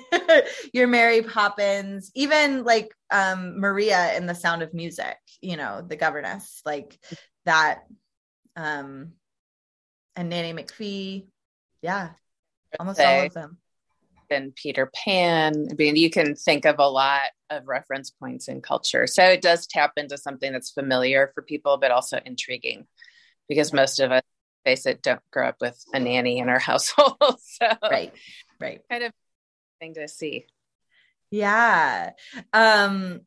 your 0.73 0.89
mary 0.89 1.23
poppins 1.23 2.11
even 2.15 2.65
like 2.65 2.93
um 3.11 3.59
maria 3.59 4.15
in 4.17 4.27
the 4.27 4.35
sound 4.35 4.63
of 4.63 4.75
music 4.75 5.17
you 5.41 5.57
know 5.57 5.83
the 5.87 5.97
governess 5.97 6.61
like 6.67 6.99
that 7.47 7.85
um 8.57 9.13
and 10.17 10.29
nanny 10.29 10.53
mcphee. 10.53 11.27
Yeah 11.81 12.11
almost 12.79 13.01
all 13.01 13.27
of 13.27 13.33
them. 13.33 13.59
And 14.31 14.55
peter 14.55 14.91
pan. 14.93 15.69
I 15.71 15.75
mean 15.75 15.97
you 15.97 16.11
can 16.11 16.35
think 16.35 16.67
of 16.67 16.79
a 16.79 16.89
lot 16.89 17.31
of 17.51 17.67
reference 17.67 18.11
points 18.11 18.49
in 18.49 18.61
culture. 18.61 19.07
So 19.07 19.25
it 19.25 19.41
does 19.41 19.67
tap 19.67 19.93
into 19.97 20.19
something 20.19 20.53
that's 20.53 20.71
familiar 20.71 21.31
for 21.35 21.43
people 21.43 21.79
but 21.79 21.93
also 21.93 22.21
intriguing 22.27 22.87
because 23.49 23.73
most 23.73 24.01
of 24.01 24.13
us 24.13 24.23
face 24.67 24.85
it 24.85 25.01
don't 25.01 25.23
grow 25.33 25.49
up 25.49 25.57
with 25.63 25.83
a 25.95 26.01
nanny 26.01 26.41
in 26.41 26.51
our 26.51 26.59
household. 26.71 27.17
So 27.41 27.69
right 27.83 28.13
right. 28.61 28.81
Kind 28.91 29.05
of 29.05 29.13
thing 29.81 29.95
to 29.95 30.09
see. 30.09 30.47
Yeah. 31.31 32.11
Um 32.53 33.21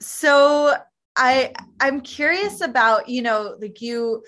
so 0.00 0.74
i 1.16 1.52
i'm 1.80 2.00
curious 2.00 2.60
about 2.60 3.08
you 3.08 3.22
know 3.22 3.56
like 3.60 3.80
you 3.80 4.22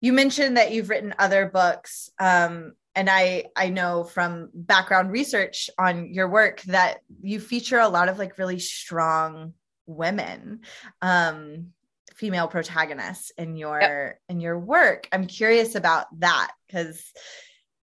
you 0.00 0.12
mentioned 0.12 0.56
that 0.56 0.72
you've 0.72 0.90
written 0.90 1.14
other 1.18 1.46
books 1.46 2.10
um 2.18 2.72
and 2.94 3.08
i 3.08 3.44
i 3.56 3.68
know 3.68 4.04
from 4.04 4.50
background 4.52 5.10
research 5.10 5.70
on 5.78 6.12
your 6.12 6.28
work 6.28 6.60
that 6.62 6.98
you 7.22 7.40
feature 7.40 7.78
a 7.78 7.88
lot 7.88 8.08
of 8.08 8.18
like 8.18 8.36
really 8.36 8.58
strong 8.58 9.54
women 9.86 10.60
um 11.00 11.72
female 12.14 12.46
protagonists 12.46 13.32
in 13.36 13.56
your 13.56 13.80
yep. 13.80 14.20
in 14.28 14.38
your 14.38 14.56
work. 14.56 15.08
I'm 15.10 15.26
curious 15.26 15.74
about 15.74 16.06
that 16.20 16.52
because 16.68 17.04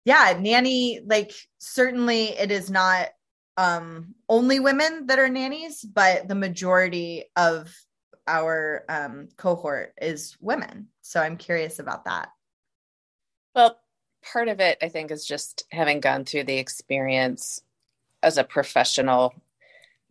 yeah, 0.04 0.36
nanny, 0.38 1.00
like 1.04 1.32
certainly 1.58 2.26
it 2.26 2.50
is 2.50 2.70
not 2.70 3.08
um 3.56 4.14
only 4.28 4.60
women 4.60 5.06
that 5.06 5.18
are 5.18 5.28
nannies, 5.28 5.82
but 5.82 6.28
the 6.28 6.34
majority 6.34 7.24
of 7.36 7.74
our 8.26 8.84
um 8.88 9.28
cohort 9.36 9.94
is 10.00 10.36
women. 10.40 10.88
So 11.02 11.20
I'm 11.20 11.36
curious 11.36 11.78
about 11.78 12.04
that. 12.04 12.30
Well, 13.54 13.78
part 14.32 14.48
of 14.48 14.60
it 14.60 14.78
I 14.82 14.88
think 14.88 15.10
is 15.10 15.26
just 15.26 15.64
having 15.70 16.00
gone 16.00 16.24
through 16.24 16.44
the 16.44 16.58
experience 16.58 17.60
as 18.22 18.38
a 18.38 18.44
professional 18.44 19.34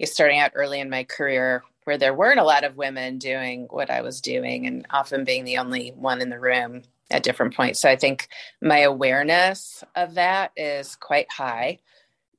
starting 0.06 0.40
out 0.40 0.52
early 0.56 0.82
in 0.82 0.90
my 0.90 1.06
career 1.06 1.64
where 1.86 1.98
there 1.98 2.14
weren't 2.14 2.40
a 2.40 2.44
lot 2.44 2.64
of 2.64 2.76
women 2.76 3.18
doing 3.18 3.68
what 3.70 3.90
I 3.90 4.02
was 4.02 4.22
doing 4.22 4.68
and 4.68 4.86
often 4.90 5.24
being 5.24 5.46
the 5.46 5.58
only 5.58 5.90
one 5.96 6.22
in 6.22 6.30
the 6.30 6.40
room 6.40 6.84
at 7.14 7.24
different 7.24 7.56
points. 7.56 7.80
So 7.80 7.88
I 7.88 7.96
think 7.96 8.28
my 8.60 8.80
awareness 8.80 9.84
of 9.96 10.16
that 10.16 10.52
is 10.58 10.96
quite 10.96 11.32
high. 11.32 11.80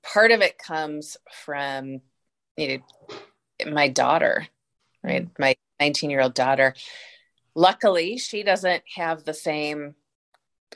Part 0.03 0.33
of 0.33 0.43
it 0.43 0.59
comes 0.59 1.17
from 1.45 2.01
you 2.57 2.83
know 3.63 3.73
my 3.73 3.89
daughter, 3.89 4.49
right? 5.03 5.29
My 5.39 5.55
19 5.81 6.11
year 6.11 6.21
old 6.21 6.35
daughter. 6.35 6.75
Luckily, 7.55 8.19
she 8.19 8.43
doesn't 8.43 8.83
have 8.97 9.25
the 9.25 9.33
same 9.33 9.95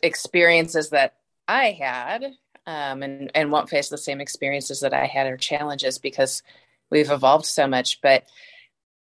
experiences 0.00 0.90
that 0.90 1.16
I 1.48 1.72
had 1.72 2.24
um, 2.66 3.02
and, 3.02 3.32
and 3.34 3.50
won't 3.50 3.68
face 3.68 3.88
the 3.88 3.98
same 3.98 4.20
experiences 4.20 4.80
that 4.80 4.94
I 4.94 5.06
had 5.06 5.26
or 5.26 5.36
challenges 5.36 5.98
because 5.98 6.44
we've 6.88 7.10
evolved 7.10 7.46
so 7.46 7.66
much. 7.66 8.00
But 8.00 8.24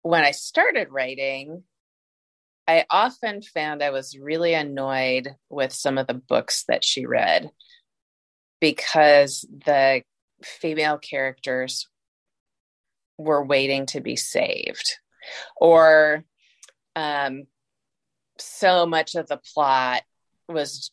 when 0.03 0.23
I 0.23 0.31
started 0.31 0.89
writing, 0.91 1.63
I 2.67 2.85
often 2.89 3.41
found 3.41 3.83
I 3.83 3.89
was 3.89 4.17
really 4.17 4.53
annoyed 4.53 5.35
with 5.49 5.73
some 5.73 5.97
of 5.97 6.07
the 6.07 6.13
books 6.13 6.63
that 6.67 6.83
she 6.83 7.05
read 7.05 7.49
because 8.61 9.45
the 9.65 10.03
female 10.43 10.97
characters 10.97 11.89
were 13.17 13.43
waiting 13.43 13.85
to 13.87 14.01
be 14.01 14.15
saved 14.15 14.97
or 15.57 16.23
um, 16.95 17.43
so 18.39 18.85
much 18.85 19.15
of 19.15 19.27
the 19.27 19.41
plot 19.53 20.03
was 20.47 20.91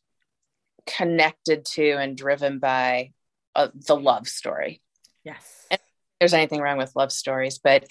connected 0.87 1.65
to 1.65 1.93
and 1.93 2.17
driven 2.17 2.59
by 2.59 3.13
uh, 3.55 3.69
the 3.87 3.97
love 3.97 4.27
story. 4.29 4.83
Yes. 5.25 5.67
And 5.71 5.81
there's 6.19 6.35
anything 6.35 6.61
wrong 6.61 6.79
with 6.79 6.97
love 6.97 7.13
stories 7.13 7.61
but 7.63 7.87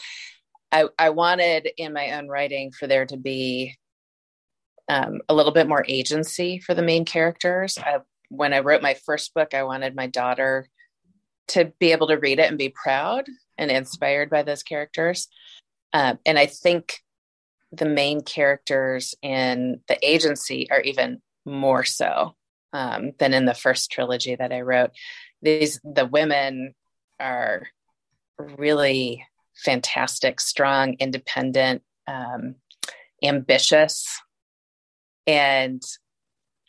I, 0.72 0.86
I 0.98 1.10
wanted 1.10 1.70
in 1.78 1.94
my 1.94 2.12
own 2.12 2.28
writing 2.28 2.72
for 2.72 2.88
there 2.88 3.06
to 3.06 3.18
be 3.18 3.78
um, 4.88 5.22
a 5.30 5.34
little 5.34 5.52
bit 5.52 5.68
more 5.68 5.86
agency 5.88 6.60
for 6.60 6.74
the 6.74 6.82
main 6.82 7.06
characters. 7.06 7.78
I, 7.78 8.00
when 8.30 8.54
I 8.54 8.60
wrote 8.60 8.82
my 8.82 8.96
first 9.06 9.34
book, 9.34 9.54
I 9.54 9.64
wanted 9.64 9.96
my 9.96 10.08
daughter 10.08 10.68
to 11.50 11.72
be 11.80 11.92
able 11.92 12.08
to 12.08 12.18
read 12.18 12.40
it 12.40 12.50
and 12.50 12.58
be 12.58 12.70
proud 12.70 13.26
and 13.58 13.72
inspired 13.72 14.30
by 14.30 14.44
those 14.44 14.64
characters. 14.64 15.28
Um, 15.94 16.20
and 16.26 16.38
I 16.38 16.46
think 16.46 17.00
the 17.72 17.86
main 17.86 18.22
characters 18.22 19.16
in 19.22 19.82
the 19.88 19.98
agency 20.08 20.70
are 20.72 20.82
even 20.82 21.22
more 21.46 21.84
so 21.84 22.36
um, 22.74 23.12
than 23.20 23.34
in 23.34 23.46
the 23.46 23.54
first 23.54 23.92
trilogy 23.92 24.36
that 24.36 24.52
I 24.52 24.62
wrote. 24.62 24.92
These 25.42 25.80
the 25.84 26.06
women 26.06 26.74
are 27.20 27.68
really 28.38 29.26
fantastic, 29.64 30.40
strong, 30.40 30.96
independent, 31.00 31.84
um, 32.08 32.56
ambitious, 33.24 34.22
and 35.28 35.82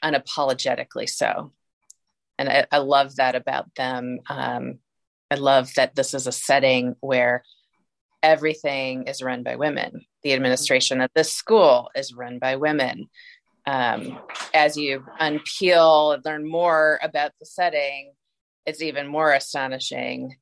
unapologetically 0.04 1.09
so. 1.09 1.52
And 2.38 2.49
I, 2.49 2.66
I 2.73 2.78
love 2.78 3.16
that 3.16 3.35
about 3.35 3.75
them. 3.75 4.20
Um, 4.28 4.78
I 5.30 5.37
love 5.37 5.73
that 5.75 5.94
this 5.94 6.14
is 6.14 6.26
a 6.26 6.32
setting 6.32 6.97
where 7.00 7.44
everything 8.23 9.04
is 9.04 9.23
run 9.23 9.42
by 9.42 9.56
women. 9.56 10.04
The 10.23 10.32
administration 10.32 11.00
of 11.00 11.11
this 11.14 11.32
school 11.32 11.90
is 11.94 12.14
run 12.14 12.38
by 12.38 12.56
women. 12.56 13.09
Um, 13.66 14.18
as 14.52 14.76
you 14.76 15.04
unpeel 15.20 16.14
and 16.14 16.25
learn 16.25 16.49
more 16.49 16.99
about 17.02 17.32
the 17.38 17.47
setting, 17.47 18.12
it's 18.66 18.82
even 18.82 19.06
more 19.06 19.32
astonishing 19.32 20.37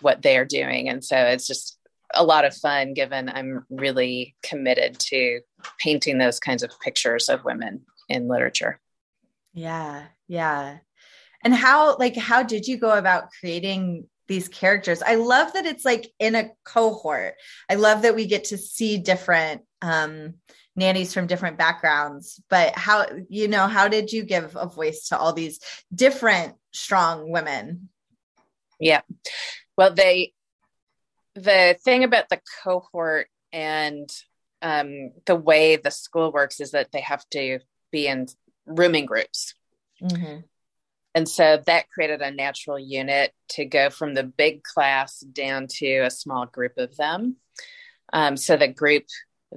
what 0.00 0.22
they 0.22 0.36
are 0.36 0.44
doing. 0.44 0.88
And 0.88 1.04
so 1.04 1.16
it's 1.16 1.46
just 1.46 1.78
a 2.14 2.24
lot 2.24 2.44
of 2.44 2.54
fun 2.54 2.94
given 2.94 3.28
I'm 3.28 3.64
really 3.70 4.34
committed 4.42 4.98
to 4.98 5.40
painting 5.78 6.18
those 6.18 6.40
kinds 6.40 6.62
of 6.62 6.78
pictures 6.80 7.28
of 7.28 7.44
women 7.44 7.82
in 8.08 8.28
literature. 8.28 8.80
Yeah. 9.52 10.04
Yeah. 10.26 10.78
And 11.44 11.54
how 11.54 11.96
like 11.96 12.16
how 12.16 12.42
did 12.42 12.66
you 12.66 12.78
go 12.78 12.96
about 12.96 13.30
creating 13.38 14.08
these 14.26 14.48
characters? 14.48 15.02
I 15.02 15.16
love 15.16 15.52
that 15.52 15.66
it's 15.66 15.84
like 15.84 16.10
in 16.18 16.34
a 16.34 16.50
cohort. 16.64 17.34
I 17.68 17.76
love 17.76 18.02
that 18.02 18.14
we 18.14 18.26
get 18.26 18.44
to 18.44 18.58
see 18.58 18.98
different 18.98 19.62
um 19.82 20.34
nannies 20.76 21.12
from 21.12 21.26
different 21.26 21.58
backgrounds, 21.58 22.40
but 22.48 22.76
how 22.76 23.06
you 23.28 23.48
know, 23.48 23.66
how 23.66 23.88
did 23.88 24.12
you 24.12 24.24
give 24.24 24.56
a 24.56 24.66
voice 24.66 25.08
to 25.08 25.18
all 25.18 25.32
these 25.32 25.60
different 25.94 26.54
strong 26.72 27.30
women? 27.30 27.88
Yeah. 28.80 29.00
Well, 29.78 29.94
they 29.94 30.32
the 31.36 31.78
thing 31.84 32.02
about 32.02 32.28
the 32.28 32.40
cohort 32.64 33.28
and 33.52 34.10
um, 34.60 35.12
the 35.24 35.36
way 35.36 35.76
the 35.76 35.92
school 35.92 36.32
works 36.32 36.60
is 36.60 36.72
that 36.72 36.90
they 36.90 37.00
have 37.00 37.24
to 37.30 37.60
be 37.92 38.08
in 38.08 38.26
rooming 38.66 39.06
groups. 39.06 39.54
Mm-hmm. 40.02 40.40
And 41.14 41.28
so 41.28 41.62
that 41.66 41.90
created 41.90 42.22
a 42.22 42.32
natural 42.32 42.78
unit 42.78 43.32
to 43.50 43.64
go 43.64 43.88
from 43.88 44.14
the 44.14 44.24
big 44.24 44.64
class 44.64 45.20
down 45.20 45.68
to 45.78 45.98
a 46.00 46.10
small 46.10 46.46
group 46.46 46.72
of 46.76 46.96
them. 46.96 47.36
Um, 48.12 48.36
so 48.36 48.56
the 48.56 48.68
group 48.68 49.04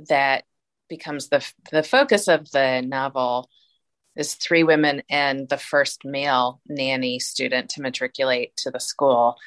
that 0.08 0.44
becomes 0.88 1.30
the, 1.30 1.44
the 1.72 1.84
focus 1.84 2.28
of 2.28 2.52
the 2.52 2.82
novel 2.82 3.50
is 4.16 4.36
three 4.36 4.64
women 4.64 5.02
and 5.10 5.50
the 5.50 5.58
first 5.58 6.06
male 6.06 6.62
nanny 6.68 7.18
student 7.18 7.70
to 7.72 7.82
matriculate 7.82 8.56
to 8.58 8.70
the 8.70 8.80
school. 8.80 9.38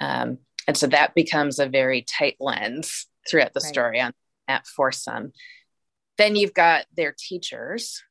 Um, 0.00 0.38
and 0.66 0.76
so 0.76 0.86
that 0.88 1.14
becomes 1.14 1.58
a 1.58 1.68
very 1.68 2.02
tight 2.02 2.36
lens 2.40 3.06
throughout 3.28 3.54
the 3.54 3.60
right. 3.60 3.68
story 3.68 4.00
on 4.00 4.12
at 4.46 4.66
Foursome. 4.66 5.32
Then 6.16 6.36
you've 6.36 6.54
got 6.54 6.86
their 6.96 7.14
teachers 7.16 8.02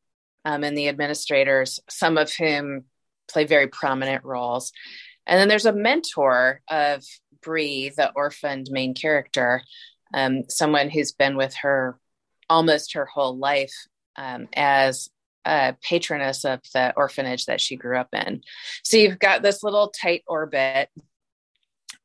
um, 0.46 0.64
and 0.64 0.78
the 0.78 0.88
administrators, 0.88 1.80
some 1.90 2.18
of 2.18 2.32
whom 2.34 2.86
play 3.28 3.46
very 3.46 3.68
prominent 3.68 4.24
roles. 4.24 4.72
And 5.26 5.40
then 5.40 5.50
there's 5.50 5.66
a 5.66 5.74
mentor 5.74 6.62
of 6.70 7.04
Bree, 7.42 7.92
the 7.96 8.12
orphaned 8.16 8.68
main 8.72 8.94
character, 8.94 9.62
um, 10.14 10.44
someone 10.50 10.90
who's 10.90 11.12
been 11.12 11.36
with 11.36 11.54
her 11.56 12.00
almost 12.50 12.94
her 12.94 13.06
whole 13.06 13.38
life 13.38 13.74
um, 14.16 14.48
as 14.54 15.10
a 15.46 15.76
patroness 15.82 16.46
of 16.46 16.62
the 16.74 16.94
orphanage 16.96 17.46
that 17.46 17.62
she 17.62 17.76
grew 17.76 17.98
up 17.98 18.10
in. 18.14 18.42
So 18.84 18.98
you've 18.98 19.20
got 19.20 19.42
this 19.42 19.64
little 19.64 19.90
tight 19.90 20.24
orbit 20.28 20.90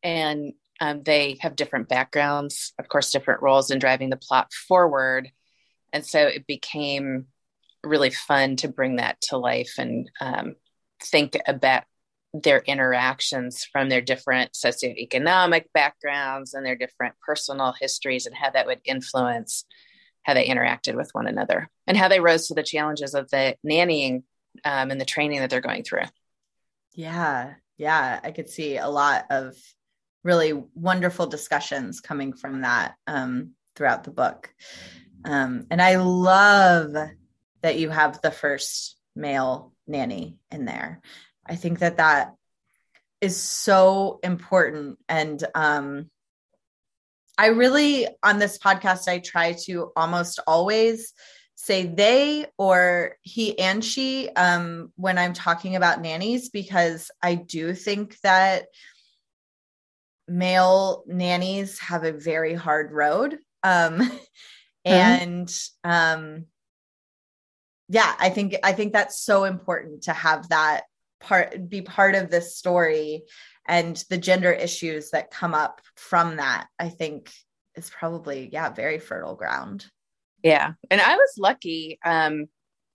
and 0.02 0.52
um, 0.80 1.02
they 1.02 1.38
have 1.40 1.56
different 1.56 1.88
backgrounds, 1.88 2.72
of 2.78 2.88
course, 2.88 3.12
different 3.12 3.42
roles 3.42 3.70
in 3.70 3.78
driving 3.78 4.10
the 4.10 4.16
plot 4.16 4.52
forward. 4.52 5.30
And 5.92 6.04
so 6.04 6.26
it 6.26 6.46
became 6.46 7.26
really 7.84 8.10
fun 8.10 8.56
to 8.56 8.68
bring 8.68 8.96
that 8.96 9.20
to 9.28 9.36
life 9.36 9.74
and 9.78 10.10
um, 10.20 10.56
think 11.02 11.38
about 11.46 11.84
their 12.34 12.60
interactions 12.60 13.66
from 13.70 13.88
their 13.88 14.00
different 14.00 14.52
socioeconomic 14.52 15.64
backgrounds 15.74 16.54
and 16.54 16.64
their 16.64 16.76
different 16.76 17.14
personal 17.24 17.74
histories 17.78 18.26
and 18.26 18.34
how 18.34 18.50
that 18.50 18.66
would 18.66 18.80
influence 18.84 19.64
how 20.22 20.34
they 20.34 20.46
interacted 20.46 20.94
with 20.94 21.10
one 21.12 21.26
another 21.26 21.68
and 21.86 21.96
how 21.96 22.08
they 22.08 22.20
rose 22.20 22.46
to 22.46 22.54
the 22.54 22.62
challenges 22.62 23.14
of 23.14 23.28
the 23.30 23.56
nannying 23.66 24.22
um, 24.64 24.90
and 24.90 25.00
the 25.00 25.04
training 25.04 25.40
that 25.40 25.50
they're 25.50 25.60
going 25.60 25.82
through. 25.82 26.04
Yeah, 26.94 27.54
yeah, 27.76 28.20
I 28.22 28.30
could 28.30 28.48
see 28.48 28.76
a 28.76 28.88
lot 28.88 29.26
of 29.30 29.56
really 30.22 30.52
wonderful 30.74 31.26
discussions 31.26 32.00
coming 32.00 32.32
from 32.32 32.62
that 32.62 32.94
um, 33.06 33.52
throughout 33.74 34.04
the 34.04 34.10
book. 34.10 34.52
Um, 35.24 35.66
and 35.70 35.80
I 35.80 35.96
love 35.96 36.94
that 37.62 37.78
you 37.78 37.90
have 37.90 38.20
the 38.20 38.30
first 38.30 38.96
male 39.14 39.72
nanny 39.86 40.36
in 40.50 40.64
there. 40.64 41.00
I 41.46 41.56
think 41.56 41.80
that 41.80 41.96
that 41.96 42.34
is 43.20 43.36
so 43.36 44.18
important. 44.22 44.98
And 45.08 45.42
um, 45.54 46.10
I 47.38 47.46
really, 47.46 48.08
on 48.22 48.38
this 48.38 48.58
podcast, 48.58 49.08
I 49.08 49.18
try 49.18 49.52
to 49.64 49.92
almost 49.96 50.40
always 50.46 51.12
say 51.54 51.86
they 51.86 52.46
or 52.58 53.16
he 53.22 53.56
and 53.58 53.84
she 53.84 54.28
um, 54.30 54.92
when 54.96 55.18
I'm 55.18 55.32
talking 55.32 55.76
about 55.76 56.00
nannies, 56.00 56.50
because 56.50 57.10
I 57.22 57.36
do 57.36 57.74
think 57.74 58.18
that 58.22 58.64
male 60.28 61.04
nannies 61.06 61.78
have 61.78 62.04
a 62.04 62.12
very 62.12 62.54
hard 62.54 62.92
road. 62.92 63.38
Um, 63.62 63.98
mm-hmm. 63.98 64.16
and 64.84 65.58
um, 65.84 66.46
yeah, 67.88 68.14
I 68.18 68.30
think 68.30 68.56
I 68.62 68.72
think 68.72 68.92
that's 68.92 69.20
so 69.20 69.44
important 69.44 70.04
to 70.04 70.12
have 70.12 70.48
that 70.48 70.82
part 71.20 71.68
be 71.68 71.82
part 71.82 72.14
of 72.14 72.30
this 72.30 72.56
story 72.56 73.22
and 73.68 73.96
the 74.10 74.18
gender 74.18 74.50
issues 74.50 75.10
that 75.10 75.30
come 75.30 75.54
up 75.54 75.80
from 75.96 76.36
that. 76.36 76.66
I 76.78 76.88
think 76.88 77.32
is 77.76 77.90
probably 77.90 78.48
yeah 78.52 78.70
very 78.70 78.98
fertile 78.98 79.34
ground. 79.34 79.86
Yeah, 80.42 80.72
and 80.90 81.00
I 81.00 81.16
was 81.16 81.34
lucky. 81.38 81.98
Um, 82.04 82.46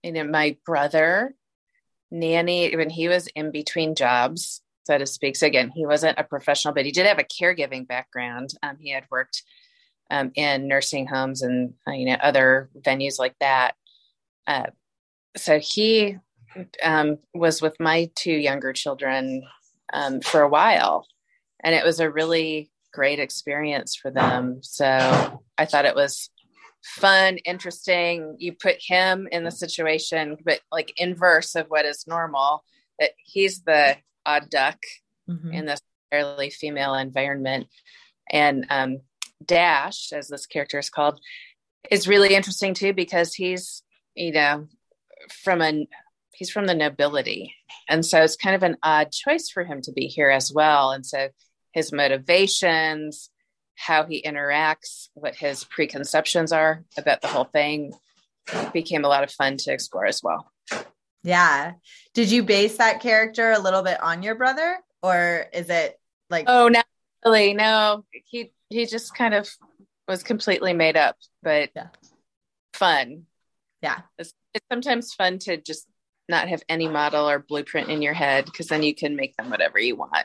you 0.02 0.12
know, 0.12 0.24
my 0.24 0.56
brother 0.64 1.34
nanny 2.10 2.74
when 2.74 2.90
he 2.90 3.08
was 3.08 3.28
in 3.28 3.50
between 3.50 3.94
jobs 3.94 4.62
so 4.88 4.96
to 4.96 5.04
speak. 5.04 5.36
So 5.36 5.46
again, 5.46 5.70
he 5.74 5.84
wasn't 5.84 6.18
a 6.18 6.24
professional, 6.24 6.72
but 6.72 6.86
he 6.86 6.92
did 6.92 7.04
have 7.04 7.18
a 7.18 7.22
caregiving 7.24 7.86
background. 7.86 8.54
Um, 8.62 8.78
he 8.80 8.90
had 8.90 9.04
worked 9.10 9.42
um, 10.10 10.32
in 10.34 10.66
nursing 10.66 11.06
homes 11.06 11.42
and 11.42 11.74
uh, 11.86 11.92
you 11.92 12.06
know 12.06 12.16
other 12.22 12.70
venues 12.80 13.18
like 13.18 13.34
that. 13.40 13.72
Uh, 14.46 14.70
so 15.36 15.58
he 15.58 16.16
um, 16.82 17.18
was 17.34 17.60
with 17.60 17.78
my 17.78 18.10
two 18.14 18.32
younger 18.32 18.72
children 18.72 19.42
um, 19.92 20.22
for 20.22 20.40
a 20.40 20.48
while, 20.48 21.06
and 21.62 21.74
it 21.74 21.84
was 21.84 22.00
a 22.00 22.10
really 22.10 22.70
great 22.94 23.18
experience 23.18 23.94
for 23.94 24.10
them. 24.10 24.60
So 24.62 25.42
I 25.58 25.66
thought 25.66 25.84
it 25.84 25.94
was 25.94 26.30
fun, 26.82 27.36
interesting. 27.44 28.36
You 28.38 28.54
put 28.54 28.76
him 28.80 29.28
in 29.30 29.44
the 29.44 29.50
situation, 29.50 30.38
but 30.46 30.60
like 30.72 30.94
inverse 30.96 31.56
of 31.56 31.66
what 31.66 31.84
is 31.84 32.06
normal. 32.06 32.64
That 32.98 33.10
he's 33.18 33.60
the 33.64 33.98
odd 34.28 34.50
duck 34.50 34.78
mm-hmm. 35.28 35.52
in 35.52 35.64
this 35.64 35.80
fairly 36.10 36.50
female 36.50 36.94
environment. 36.94 37.66
And 38.30 38.66
um, 38.70 38.98
Dash, 39.44 40.12
as 40.12 40.28
this 40.28 40.46
character 40.46 40.78
is 40.78 40.90
called, 40.90 41.18
is 41.90 42.08
really 42.08 42.34
interesting 42.34 42.74
too 42.74 42.92
because 42.92 43.34
he's, 43.34 43.82
you 44.14 44.32
know, 44.32 44.68
from 45.42 45.62
a 45.62 45.86
he's 46.32 46.50
from 46.50 46.66
the 46.66 46.74
nobility, 46.74 47.54
and 47.88 48.04
so 48.04 48.22
it's 48.22 48.36
kind 48.36 48.54
of 48.54 48.62
an 48.62 48.76
odd 48.82 49.10
choice 49.12 49.48
for 49.48 49.64
him 49.64 49.80
to 49.82 49.92
be 49.92 50.06
here 50.06 50.30
as 50.30 50.52
well. 50.52 50.90
And 50.90 51.04
so 51.04 51.28
his 51.72 51.92
motivations, 51.92 53.30
how 53.76 54.04
he 54.04 54.22
interacts, 54.22 55.08
what 55.14 55.34
his 55.34 55.64
preconceptions 55.64 56.52
are 56.52 56.84
about 56.96 57.22
the 57.22 57.28
whole 57.28 57.44
thing, 57.44 57.92
became 58.72 59.04
a 59.04 59.08
lot 59.08 59.24
of 59.24 59.30
fun 59.30 59.56
to 59.58 59.72
explore 59.72 60.06
as 60.06 60.20
well. 60.22 60.50
Yeah. 61.28 61.72
Did 62.14 62.30
you 62.30 62.42
base 62.42 62.78
that 62.78 63.02
character 63.02 63.52
a 63.52 63.58
little 63.58 63.82
bit 63.82 64.00
on 64.00 64.22
your 64.22 64.34
brother 64.34 64.78
or 65.02 65.44
is 65.52 65.68
it 65.68 66.00
like 66.30 66.46
Oh, 66.48 66.68
not 66.68 66.86
really. 67.22 67.52
No. 67.52 68.06
He 68.24 68.50
he 68.70 68.86
just 68.86 69.14
kind 69.14 69.34
of 69.34 69.46
was 70.08 70.22
completely 70.22 70.72
made 70.72 70.96
up, 70.96 71.16
but 71.42 71.68
yeah. 71.76 71.88
fun. 72.72 73.24
Yeah. 73.82 74.00
It's, 74.18 74.32
it's 74.54 74.64
sometimes 74.72 75.12
fun 75.12 75.38
to 75.40 75.58
just 75.58 75.86
not 76.30 76.48
have 76.48 76.62
any 76.66 76.88
model 76.88 77.28
or 77.28 77.44
blueprint 77.46 77.90
in 77.90 78.00
your 78.00 78.14
head 78.14 78.46
because 78.46 78.68
then 78.68 78.82
you 78.82 78.94
can 78.94 79.14
make 79.14 79.36
them 79.36 79.50
whatever 79.50 79.78
you 79.78 79.96
want. 79.96 80.24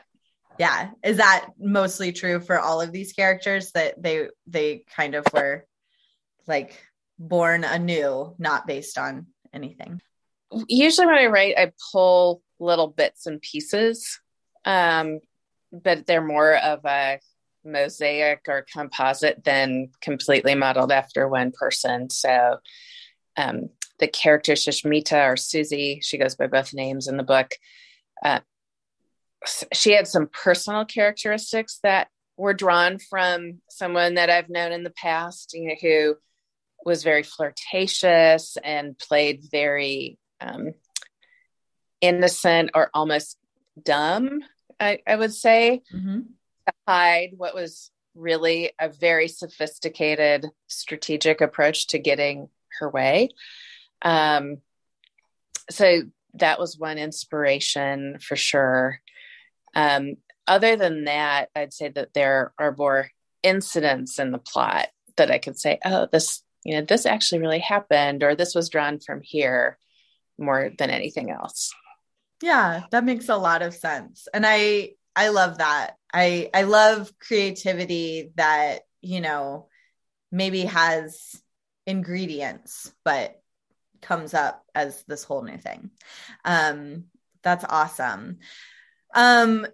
Yeah. 0.58 0.88
Is 1.04 1.18
that 1.18 1.50
mostly 1.60 2.12
true 2.12 2.40
for 2.40 2.58
all 2.58 2.80
of 2.80 2.92
these 2.92 3.12
characters 3.12 3.72
that 3.72 4.02
they 4.02 4.28
they 4.46 4.84
kind 4.96 5.16
of 5.16 5.26
were 5.34 5.66
like 6.46 6.82
born 7.18 7.62
anew, 7.62 8.34
not 8.38 8.66
based 8.66 8.96
on 8.96 9.26
anything? 9.52 10.00
Usually 10.68 11.06
when 11.06 11.18
I 11.18 11.26
write, 11.26 11.58
I 11.58 11.72
pull 11.92 12.42
little 12.58 12.88
bits 12.88 13.26
and 13.26 13.40
pieces, 13.40 14.20
um, 14.64 15.20
but 15.72 16.06
they're 16.06 16.24
more 16.24 16.56
of 16.56 16.84
a 16.84 17.18
mosaic 17.64 18.42
or 18.48 18.66
composite 18.72 19.42
than 19.44 19.90
completely 20.00 20.54
modeled 20.54 20.92
after 20.92 21.28
one 21.28 21.52
person. 21.52 22.10
So 22.10 22.58
um, 23.36 23.70
the 23.98 24.08
character 24.08 24.52
Shishmita 24.52 25.32
or 25.32 25.36
Susie, 25.36 26.00
she 26.02 26.18
goes 26.18 26.36
by 26.36 26.46
both 26.46 26.74
names 26.74 27.08
in 27.08 27.16
the 27.16 27.22
book. 27.22 27.50
Uh, 28.24 28.40
she 29.72 29.92
had 29.92 30.08
some 30.08 30.28
personal 30.28 30.84
characteristics 30.84 31.78
that 31.82 32.08
were 32.36 32.54
drawn 32.54 32.98
from 32.98 33.60
someone 33.68 34.14
that 34.14 34.30
I've 34.30 34.48
known 34.48 34.72
in 34.72 34.82
the 34.82 34.90
past, 34.90 35.52
you 35.54 35.68
know, 35.68 35.74
who 35.80 36.16
was 36.84 37.02
very 37.02 37.22
flirtatious 37.22 38.56
and 38.62 38.98
played 38.98 39.44
very 39.50 40.18
um, 40.40 40.74
innocent 42.00 42.70
or 42.74 42.90
almost 42.92 43.38
dumb, 43.82 44.40
I, 44.78 44.98
I 45.06 45.16
would 45.16 45.34
say, 45.34 45.82
mm-hmm. 45.94 46.20
to 46.66 46.72
hide 46.86 47.30
what 47.36 47.54
was 47.54 47.90
really 48.14 48.72
a 48.78 48.88
very 48.88 49.28
sophisticated 49.28 50.46
strategic 50.68 51.40
approach 51.40 51.88
to 51.88 51.98
getting 51.98 52.48
her 52.78 52.88
way. 52.88 53.30
Um, 54.02 54.58
so 55.70 56.02
that 56.34 56.58
was 56.58 56.78
one 56.78 56.98
inspiration 56.98 58.18
for 58.20 58.36
sure. 58.36 59.00
Um, 59.74 60.16
other 60.46 60.76
than 60.76 61.04
that, 61.04 61.48
I'd 61.56 61.72
say 61.72 61.88
that 61.88 62.12
there 62.12 62.52
are 62.58 62.74
more 62.76 63.10
incidents 63.42 64.18
in 64.18 64.30
the 64.30 64.38
plot 64.38 64.88
that 65.16 65.30
I 65.30 65.38
could 65.38 65.58
say, 65.58 65.78
oh, 65.84 66.06
this, 66.12 66.42
you 66.64 66.74
know, 66.74 66.82
this 66.82 67.06
actually 67.06 67.40
really 67.40 67.60
happened, 67.60 68.22
or 68.22 68.34
this 68.34 68.54
was 68.54 68.68
drawn 68.68 68.98
from 69.00 69.20
here 69.22 69.78
more 70.38 70.70
than 70.78 70.90
anything 70.90 71.30
else. 71.30 71.72
Yeah, 72.42 72.82
that 72.90 73.04
makes 73.04 73.28
a 73.28 73.36
lot 73.36 73.62
of 73.62 73.74
sense. 73.74 74.28
And 74.34 74.44
I 74.46 74.90
I 75.16 75.28
love 75.28 75.58
that. 75.58 75.96
I 76.12 76.50
I 76.52 76.62
love 76.62 77.12
creativity 77.18 78.30
that, 78.36 78.82
you 79.00 79.20
know, 79.20 79.68
maybe 80.30 80.62
has 80.62 81.40
ingredients 81.86 82.92
but 83.04 83.40
comes 84.02 84.34
up 84.34 84.64
as 84.74 85.02
this 85.04 85.24
whole 85.24 85.42
new 85.42 85.58
thing. 85.58 85.90
Um 86.44 87.04
that's 87.42 87.64
awesome. 87.68 88.38
Um 89.14 89.66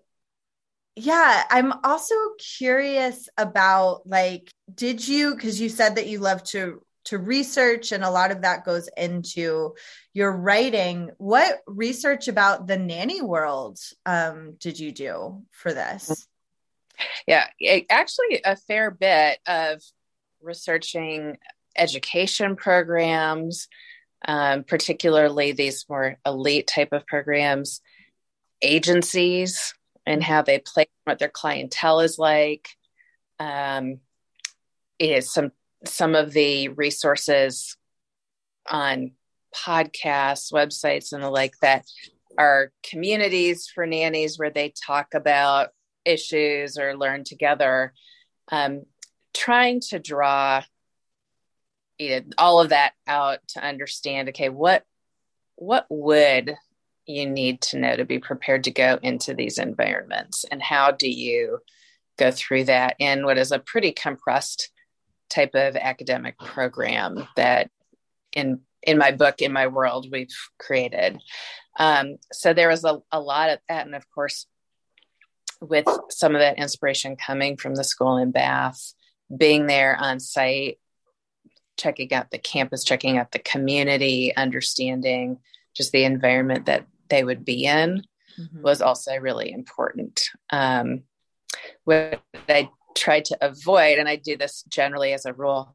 yeah, 0.97 1.45
I'm 1.51 1.73
also 1.85 2.15
curious 2.59 3.29
about 3.39 4.07
like 4.07 4.51
did 4.73 5.07
you 5.07 5.37
cuz 5.37 5.61
you 5.61 5.69
said 5.69 5.97
that 5.97 6.09
you 6.09 6.19
love 6.19 6.43
to 6.45 6.83
to 7.05 7.19
research 7.19 7.93
and 7.93 8.05
a 8.05 8.11
lot 8.11 8.31
of 8.31 8.43
that 8.43 8.65
goes 8.65 8.89
into 8.97 9.75
your 10.13 10.33
writing. 10.33 11.11
What 11.19 11.61
research 11.67 12.29
about 12.29 12.67
the 12.67 12.79
nanny 12.79 13.23
world 13.23 13.79
um, 14.07 14.57
did 14.59 14.79
you 14.79 14.93
do 14.93 15.43
for 15.51 15.73
this? 15.73 16.27
Yeah 17.27 17.47
it, 17.59 17.87
actually 17.89 18.43
a 18.45 18.57
fair 18.57 18.91
bit 18.91 19.39
of 19.47 19.83
researching 20.43 21.39
education 21.77 22.57
programs 22.57 23.69
um, 24.27 24.65
particularly 24.65 25.53
these 25.53 25.87
more 25.89 26.19
elite 26.27 26.67
type 26.67 26.93
of 26.93 27.07
programs 27.07 27.81
agencies 28.63 29.75
and 30.07 30.23
how 30.23 30.43
they 30.43 30.59
play 30.59 30.87
what 31.05 31.19
their 31.19 31.29
clientele 31.29 32.01
is 32.01 32.19
like. 32.19 32.69
Um, 33.39 34.01
is 34.99 35.33
some 35.33 35.51
some 35.85 36.15
of 36.15 36.33
the 36.33 36.69
resources 36.69 37.77
on 38.69 39.13
podcasts, 39.55 40.53
websites, 40.53 41.13
and 41.13 41.23
the 41.23 41.31
like 41.31 41.55
that 41.63 41.85
are 42.39 42.73
communities 42.89 43.69
for 43.73 43.87
nannies 43.87 44.39
where 44.39 44.51
they 44.51 44.73
talk 44.87 45.15
about 45.15 45.71
issues 46.05 46.79
or 46.79 46.97
learn 46.97 47.25
together. 47.25 47.93
Um, 48.53 48.83
trying 49.35 49.81
to 49.81 49.99
draw 49.99 50.63
you 51.99 52.21
know, 52.21 52.23
all 52.39 52.61
of 52.61 52.71
that 52.71 52.95
out 53.07 53.39
to 53.49 53.65
understand 53.65 54.29
okay 54.29 54.49
what 54.49 54.85
what 55.57 55.87
would 55.91 56.57
you 57.07 57.29
need 57.29 57.61
to 57.61 57.79
know 57.79 57.95
to 57.95 58.05
be 58.05 58.19
prepared 58.19 58.65
to 58.65 58.71
go 58.71 58.99
into 59.03 59.35
these 59.35 59.59
environments 59.59 60.45
and 60.51 60.63
how 60.63 60.91
do 60.91 61.09
you 61.09 61.59
go 62.19 62.31
through 62.31 62.65
that 62.65 62.97
in 62.99 63.25
what 63.25 63.39
is 63.39 63.53
a 63.53 63.59
pretty 63.59 63.93
compressed 63.93 64.71
type 65.31 65.55
of 65.55 65.77
academic 65.77 66.39
program 66.39 67.27
that 67.37 67.71
in 68.33 68.61
in 68.83 68.99
my 68.99 69.13
book 69.13 69.43
in 69.43 69.53
my 69.53 69.67
world 69.67 70.09
we've 70.11 70.29
created. 70.59 71.21
Um, 71.79 72.17
so 72.33 72.53
there 72.53 72.69
was 72.69 72.85
a, 72.85 73.01
a 73.13 73.21
lot 73.21 73.51
of 73.51 73.59
that. 73.69 73.87
And 73.87 73.95
of 73.95 74.11
course 74.11 74.47
with 75.61 75.87
some 76.09 76.35
of 76.35 76.41
that 76.41 76.59
inspiration 76.59 77.17
coming 77.17 77.57
from 77.57 77.75
the 77.75 77.85
school 77.85 78.17
in 78.17 78.31
bath 78.31 78.95
being 79.37 79.67
there 79.67 79.97
on 80.01 80.19
site 80.19 80.79
checking 81.77 82.13
out 82.15 82.31
the 82.31 82.39
campus 82.39 82.83
checking 82.83 83.19
out 83.19 83.31
the 83.33 83.39
community 83.39 84.35
understanding 84.37 85.39
just 85.75 85.93
the 85.93 86.05
environment 86.05 86.67
that 86.67 86.87
they 87.09 87.25
would 87.25 87.45
be 87.45 87.65
in 87.65 88.03
mm-hmm. 88.39 88.63
was 88.63 88.81
also 88.81 89.17
really 89.17 89.53
important. 89.53 90.31
Um, 90.51 91.03
what 91.85 92.23
i 92.49 92.69
try 92.97 93.21
to 93.21 93.39
avoid, 93.41 93.99
and 93.99 94.09
I 94.09 94.17
do 94.17 94.37
this 94.37 94.65
generally 94.69 95.13
as 95.13 95.27
a 95.27 95.33
rule, 95.33 95.75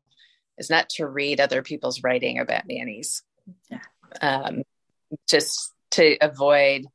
is 0.58 0.70
not 0.70 0.90
to 0.90 1.08
read 1.08 1.40
other 1.40 1.62
people's 1.62 2.04
writing 2.04 2.40
about 2.40 2.68
nannies. 2.68 3.24
Yeah. 3.70 3.80
Um, 4.22 4.64
just 5.28 5.74
to 5.92 6.18
avoid 6.22 6.86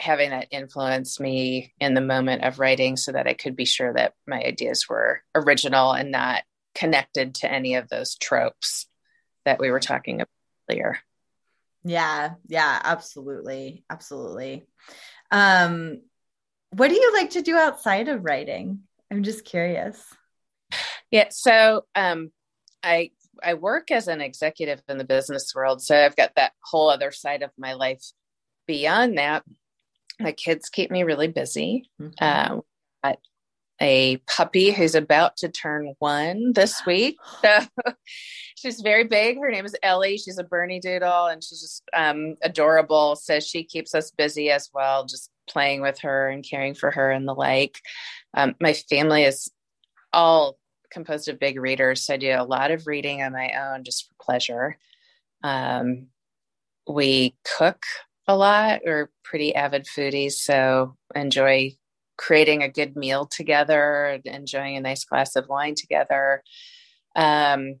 having 0.00 0.30
that 0.30 0.48
influence 0.50 1.18
me 1.18 1.74
in 1.80 1.94
the 1.94 2.00
moment 2.00 2.44
of 2.44 2.58
writing 2.58 2.96
so 2.96 3.12
that 3.12 3.26
I 3.26 3.34
could 3.34 3.56
be 3.56 3.64
sure 3.64 3.92
that 3.92 4.14
my 4.26 4.40
ideas 4.40 4.88
were 4.88 5.22
original 5.34 5.92
and 5.92 6.12
not 6.12 6.42
connected 6.74 7.34
to 7.36 7.50
any 7.50 7.74
of 7.74 7.88
those 7.88 8.14
tropes 8.16 8.86
that 9.44 9.58
we 9.58 9.70
were 9.70 9.80
talking 9.80 10.16
about 10.16 10.28
earlier. 10.70 10.98
Yeah, 11.84 12.34
yeah, 12.46 12.80
absolutely. 12.84 13.84
Absolutely. 13.90 14.66
Um 15.30 16.02
what 16.70 16.88
do 16.88 16.94
you 16.94 17.12
like 17.14 17.30
to 17.30 17.42
do 17.42 17.56
outside 17.56 18.08
of 18.08 18.24
writing? 18.24 18.80
I'm 19.10 19.22
just 19.22 19.44
curious. 19.44 20.02
Yeah. 21.10 21.28
So 21.30 21.84
um, 21.94 22.30
I 22.82 23.10
I 23.42 23.54
work 23.54 23.90
as 23.90 24.08
an 24.08 24.20
executive 24.20 24.82
in 24.88 24.98
the 24.98 25.04
business 25.04 25.52
world, 25.54 25.82
so 25.82 25.96
I've 25.96 26.16
got 26.16 26.32
that 26.36 26.52
whole 26.64 26.90
other 26.90 27.10
side 27.10 27.42
of 27.42 27.50
my 27.56 27.74
life. 27.74 28.02
Beyond 28.66 29.16
that, 29.16 29.44
my 30.20 30.32
kids 30.32 30.68
keep 30.68 30.90
me 30.90 31.04
really 31.04 31.28
busy. 31.28 31.88
Mm-hmm. 32.00 32.22
Um, 32.22 32.62
a 33.80 34.16
puppy 34.26 34.72
who's 34.72 34.94
about 34.94 35.36
to 35.38 35.48
turn 35.48 35.94
one 35.98 36.52
this 36.52 36.82
week. 36.86 37.16
So 37.42 37.58
she's 38.56 38.80
very 38.80 39.04
big. 39.04 39.38
Her 39.38 39.50
name 39.50 39.64
is 39.64 39.76
Ellie. 39.82 40.18
She's 40.18 40.38
a 40.38 40.44
Bernedoodle 40.44 41.32
and 41.32 41.42
she's 41.42 41.60
just 41.60 41.82
um, 41.94 42.36
adorable. 42.42 43.16
So 43.16 43.40
she 43.40 43.64
keeps 43.64 43.94
us 43.94 44.10
busy 44.10 44.50
as 44.50 44.70
well, 44.72 45.04
just 45.04 45.30
playing 45.48 45.80
with 45.80 46.00
her 46.00 46.28
and 46.28 46.44
caring 46.48 46.74
for 46.74 46.90
her 46.90 47.10
and 47.10 47.26
the 47.26 47.34
like. 47.34 47.80
Um, 48.34 48.54
my 48.60 48.72
family 48.72 49.24
is 49.24 49.50
all 50.12 50.58
composed 50.90 51.28
of 51.28 51.38
big 51.38 51.60
readers. 51.60 52.06
So 52.06 52.14
I 52.14 52.16
do 52.16 52.30
a 52.30 52.44
lot 52.44 52.70
of 52.70 52.86
reading 52.86 53.22
on 53.22 53.32
my 53.32 53.52
own 53.52 53.84
just 53.84 54.08
for 54.08 54.14
pleasure. 54.20 54.78
Um, 55.42 56.06
we 56.86 57.36
cook 57.44 57.82
a 58.26 58.36
lot. 58.36 58.80
We're 58.84 59.10
pretty 59.24 59.54
avid 59.54 59.86
foodies. 59.86 60.32
So 60.32 60.96
enjoy 61.14 61.76
creating 62.16 62.62
a 62.62 62.68
good 62.68 62.96
meal 62.96 63.26
together, 63.26 64.20
enjoying 64.24 64.76
a 64.76 64.80
nice 64.80 65.04
glass 65.04 65.36
of 65.36 65.48
wine 65.48 65.74
together. 65.74 66.42
Um, 67.14 67.76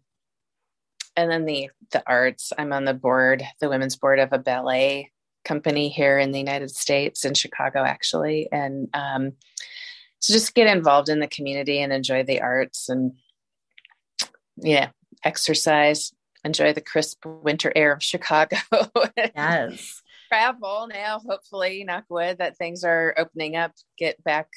and 1.16 1.30
then 1.30 1.44
the 1.44 1.70
the 1.90 2.02
arts. 2.06 2.52
I'm 2.56 2.72
on 2.72 2.84
the 2.84 2.94
board, 2.94 3.42
the 3.60 3.68
women's 3.68 3.96
board 3.96 4.20
of 4.20 4.32
a 4.32 4.38
ballet 4.38 5.10
company 5.44 5.88
here 5.88 6.18
in 6.18 6.30
the 6.30 6.38
United 6.38 6.70
States 6.70 7.24
in 7.24 7.34
Chicago, 7.34 7.82
actually, 7.82 8.48
and 8.52 8.88
um, 8.94 9.32
so 10.20 10.32
just 10.32 10.54
get 10.54 10.74
involved 10.74 11.08
in 11.08 11.20
the 11.20 11.28
community 11.28 11.80
and 11.80 11.92
enjoy 11.92 12.22
the 12.22 12.40
arts 12.40 12.88
and 12.88 13.12
yeah, 14.56 14.90
exercise, 15.24 16.12
enjoy 16.44 16.72
the 16.72 16.80
crisp 16.80 17.24
winter 17.24 17.72
air 17.74 17.92
of 17.92 18.02
Chicago. 18.02 18.56
yes. 19.16 20.02
Travel 20.28 20.88
now, 20.92 21.20
hopefully, 21.20 21.84
knock 21.84 22.04
wood, 22.10 22.38
that 22.38 22.58
things 22.58 22.84
are 22.84 23.14
opening 23.16 23.56
up, 23.56 23.72
get 23.96 24.22
back 24.22 24.48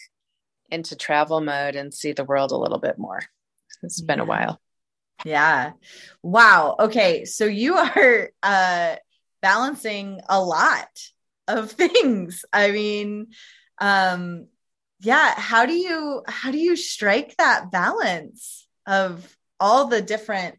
into 0.70 0.96
travel 0.96 1.42
mode 1.42 1.76
and 1.76 1.94
see 1.94 2.14
the 2.14 2.24
world 2.24 2.52
a 2.52 2.58
little 2.58 2.80
bit 2.80 2.98
more. 2.98 3.22
It's 3.84 4.02
been 4.02 4.20
a 4.20 4.26
while. 4.26 4.60
Yeah. 5.24 5.74
Wow. 6.24 6.76
Okay. 6.80 7.26
So 7.26 7.46
you 7.46 7.76
are 7.76 8.30
uh 8.42 8.96
balancing 9.42 10.22
a 10.28 10.42
lot 10.42 10.90
of 11.48 11.72
things. 11.72 12.44
I 12.52 12.72
mean, 12.72 13.28
um 13.80 14.48
yeah, 15.02 15.34
how 15.40 15.66
do 15.66 15.74
you 15.74 16.24
how 16.28 16.52
do 16.52 16.58
you 16.58 16.76
strike 16.76 17.36
that 17.38 17.72
balance 17.72 18.68
of 18.88 19.36
all 19.60 19.88
the 19.88 20.02
different 20.02 20.58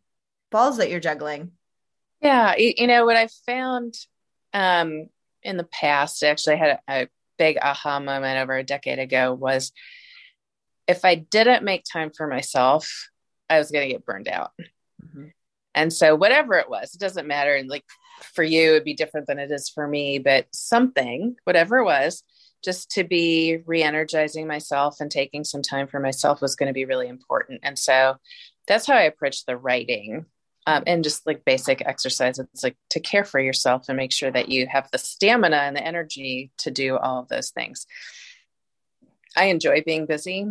balls 0.51 0.79
that 0.79 0.91
you're 0.91 1.01
juggling? 1.01 1.53
Yeah, 2.21 2.55
you, 2.57 2.87
know 2.87 3.05
what 3.05 3.17
I 3.17 3.29
found 3.47 3.95
um 4.53 5.09
in 5.43 5.57
the 5.57 5.65
past, 5.65 6.23
actually 6.23 6.57
I 6.57 6.59
had 6.59 6.79
a, 6.89 7.03
a 7.03 7.09
big 7.39 7.59
aha 7.61 8.01
moment 8.01 8.39
over 8.39 8.57
a 8.57 8.65
decade 8.65 8.99
ago 8.99 9.33
was 9.33 9.73
if 10.87 11.05
I 11.05 11.15
didn't 11.15 11.65
make 11.65 11.85
time 11.85 12.11
for 12.11 12.27
myself, 12.27 13.09
I 13.49 13.59
was 13.59 13.71
going 13.71 13.87
to 13.87 13.93
get 13.95 14.05
burned 14.05 14.29
out. 14.29 14.51
Mm-hmm. 15.05 15.27
And 15.75 15.93
so 15.93 16.15
whatever 16.15 16.55
it 16.55 16.69
was, 16.69 16.95
it 16.95 17.01
doesn't 17.01 17.27
matter. 17.27 17.55
And 17.55 17.69
like 17.69 17.85
for 18.35 18.43
you, 18.43 18.73
it'd 18.73 18.85
be 18.85 18.95
different 18.95 19.27
than 19.27 19.39
it 19.39 19.51
is 19.51 19.69
for 19.69 19.87
me, 19.87 20.19
but 20.19 20.47
something, 20.53 21.37
whatever 21.45 21.79
it 21.79 21.85
was, 21.85 22.23
just 22.63 22.91
to 22.93 23.05
be 23.05 23.59
re-energizing 23.67 24.47
myself 24.47 25.01
and 25.01 25.11
taking 25.11 25.45
some 25.45 25.63
time 25.63 25.87
for 25.87 26.01
myself 26.01 26.41
was 26.41 26.57
going 26.57 26.69
to 26.69 26.73
be 26.73 26.85
really 26.85 27.09
important. 27.09 27.61
And 27.63 27.79
so 27.79 28.17
that's 28.67 28.87
how 28.87 28.95
i 28.95 29.03
approached 29.03 29.47
the 29.47 29.57
writing 29.57 30.27
um, 30.67 30.85
and 30.87 31.03
just 31.03 31.27
like 31.27 31.45
basic 31.45 31.83
exercises 31.85 32.47
like 32.63 32.77
to 32.91 33.01
care 33.01 33.25
for 33.25 33.41
yourself 33.41 33.87
and 33.89 33.97
make 33.97 34.13
sure 34.13 34.31
that 34.31 34.49
you 34.49 34.67
have 34.69 34.89
the 34.93 34.99
stamina 34.99 35.57
and 35.57 35.77
the 35.77 35.85
energy 35.85 36.53
to 36.59 36.71
do 36.71 36.97
all 36.97 37.19
of 37.19 37.29
those 37.29 37.51
things. 37.51 37.87
I 39.37 39.47
enjoy 39.47 39.83
being 39.85 40.07
busy. 40.07 40.47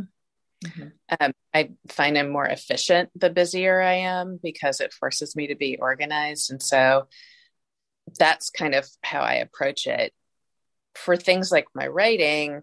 Mm-hmm. 0.64 0.90
um, 1.20 1.32
i 1.56 1.72
find 1.90 2.16
i'm 2.16 2.30
more 2.30 2.46
efficient 2.46 3.10
the 3.16 3.32
busier 3.32 3.82
i 3.82 3.94
am 3.94 4.40
because 4.44 4.80
it 4.80 4.94
forces 4.94 5.36
me 5.36 5.48
to 5.48 5.56
be 5.56 5.78
organized. 5.80 6.52
And 6.52 6.62
so 6.62 7.08
that's 8.20 8.52
kind 8.52 8.76
of 8.76 8.88
how 9.02 9.22
i 9.22 9.36
approach 9.36 9.88
it 9.88 10.14
for 10.96 11.16
things 11.16 11.52
like 11.52 11.68
my 11.74 11.88
writing, 11.88 12.62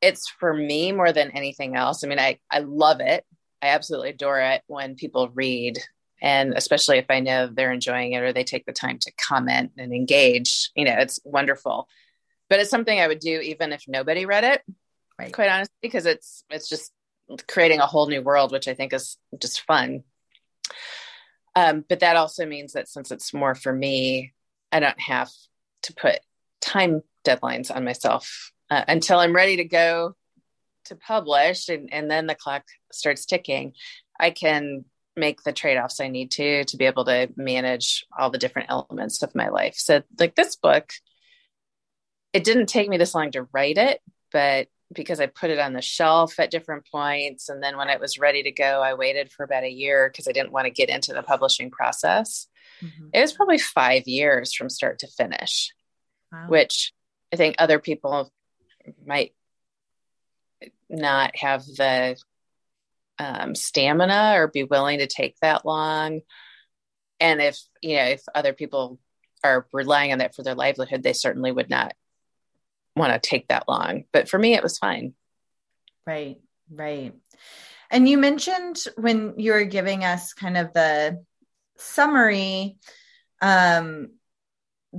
it's 0.00 0.28
for 0.28 0.52
me 0.52 0.92
more 0.92 1.12
than 1.12 1.30
anything 1.30 1.76
else. 1.76 2.04
I 2.04 2.08
mean, 2.08 2.18
I, 2.18 2.38
I 2.50 2.60
love 2.60 3.00
it. 3.00 3.24
I 3.62 3.68
absolutely 3.68 4.10
adore 4.10 4.40
it 4.40 4.62
when 4.66 4.94
people 4.94 5.30
read, 5.34 5.78
and 6.20 6.52
especially 6.54 6.98
if 6.98 7.06
I 7.08 7.20
know 7.20 7.46
they're 7.46 7.72
enjoying 7.72 8.12
it 8.12 8.22
or 8.22 8.32
they 8.32 8.44
take 8.44 8.66
the 8.66 8.72
time 8.72 8.98
to 9.00 9.12
comment 9.12 9.72
and 9.78 9.92
engage. 9.92 10.70
You 10.74 10.84
know, 10.84 10.96
it's 10.98 11.20
wonderful. 11.24 11.88
But 12.48 12.60
it's 12.60 12.70
something 12.70 13.00
I 13.00 13.08
would 13.08 13.18
do 13.18 13.40
even 13.40 13.72
if 13.72 13.84
nobody 13.88 14.24
read 14.24 14.44
it, 14.44 14.62
right. 15.18 15.32
quite 15.32 15.50
honestly, 15.50 15.74
because 15.82 16.06
it's 16.06 16.44
it's 16.50 16.68
just 16.68 16.92
creating 17.48 17.80
a 17.80 17.86
whole 17.86 18.06
new 18.06 18.22
world, 18.22 18.52
which 18.52 18.68
I 18.68 18.74
think 18.74 18.92
is 18.92 19.16
just 19.40 19.62
fun. 19.62 20.04
Um, 21.56 21.84
but 21.88 22.00
that 22.00 22.16
also 22.16 22.46
means 22.46 22.74
that 22.74 22.88
since 22.88 23.10
it's 23.10 23.34
more 23.34 23.54
for 23.54 23.72
me, 23.72 24.32
I 24.70 24.78
don't 24.78 25.00
have 25.00 25.30
to 25.84 25.94
put 25.94 26.20
time 26.60 27.02
deadlines 27.26 27.74
on 27.74 27.84
myself 27.84 28.52
uh, 28.70 28.84
until 28.88 29.18
I'm 29.18 29.34
ready 29.34 29.56
to 29.56 29.64
go 29.64 30.14
to 30.86 30.96
publish 30.96 31.68
and, 31.68 31.92
and 31.92 32.10
then 32.10 32.26
the 32.26 32.34
clock 32.34 32.62
starts 32.92 33.26
ticking. 33.26 33.72
I 34.18 34.30
can 34.30 34.84
make 35.16 35.42
the 35.42 35.52
trade-offs 35.52 36.00
I 36.00 36.08
need 36.08 36.30
to 36.32 36.64
to 36.64 36.76
be 36.76 36.84
able 36.84 37.06
to 37.06 37.28
manage 37.36 38.04
all 38.16 38.30
the 38.30 38.38
different 38.38 38.70
elements 38.70 39.22
of 39.22 39.34
my 39.34 39.48
life. 39.48 39.74
So 39.76 40.02
like 40.18 40.34
this 40.34 40.56
book, 40.56 40.92
it 42.32 42.44
didn't 42.44 42.66
take 42.66 42.88
me 42.88 42.98
this 42.98 43.14
long 43.14 43.30
to 43.32 43.48
write 43.52 43.78
it, 43.78 44.00
but 44.30 44.68
because 44.92 45.20
I 45.20 45.26
put 45.26 45.50
it 45.50 45.58
on 45.58 45.72
the 45.72 45.82
shelf 45.82 46.38
at 46.38 46.50
different 46.50 46.86
points. 46.92 47.48
And 47.48 47.62
then 47.62 47.76
when 47.76 47.88
it 47.88 48.00
was 48.00 48.18
ready 48.18 48.42
to 48.44 48.52
go, 48.52 48.82
I 48.82 48.94
waited 48.94 49.32
for 49.32 49.42
about 49.42 49.64
a 49.64 49.70
year 49.70 50.08
because 50.08 50.28
I 50.28 50.32
didn't 50.32 50.52
want 50.52 50.66
to 50.66 50.70
get 50.70 50.88
into 50.88 51.12
the 51.12 51.22
publishing 51.22 51.70
process. 51.70 52.46
Mm-hmm. 52.82 53.08
It 53.12 53.20
was 53.20 53.32
probably 53.32 53.58
five 53.58 54.06
years 54.06 54.54
from 54.54 54.70
start 54.70 55.00
to 55.00 55.08
finish, 55.08 55.72
wow. 56.30 56.46
which 56.48 56.92
I 57.32 57.36
think 57.36 57.56
other 57.58 57.78
people 57.78 58.32
might 59.04 59.34
not 60.88 61.36
have 61.36 61.64
the 61.64 62.16
um, 63.18 63.54
stamina 63.54 64.34
or 64.36 64.48
be 64.48 64.64
willing 64.64 64.98
to 64.98 65.06
take 65.06 65.36
that 65.40 65.64
long. 65.64 66.20
And 67.18 67.40
if, 67.40 67.58
you 67.82 67.96
know, 67.96 68.04
if 68.04 68.22
other 68.34 68.52
people 68.52 68.98
are 69.42 69.66
relying 69.72 70.12
on 70.12 70.18
that 70.18 70.34
for 70.34 70.42
their 70.42 70.54
livelihood, 70.54 71.02
they 71.02 71.12
certainly 71.12 71.50
would 71.50 71.70
not 71.70 71.94
want 72.94 73.12
to 73.12 73.28
take 73.28 73.48
that 73.48 73.68
long. 73.68 74.04
But 74.12 74.28
for 74.28 74.38
me, 74.38 74.54
it 74.54 74.62
was 74.62 74.78
fine. 74.78 75.14
Right, 76.06 76.38
right. 76.70 77.14
And 77.90 78.08
you 78.08 78.18
mentioned 78.18 78.82
when 78.96 79.34
you 79.38 79.52
were 79.52 79.64
giving 79.64 80.04
us 80.04 80.32
kind 80.32 80.56
of 80.56 80.72
the 80.72 81.24
summary 81.76 82.76
um, 83.40 84.10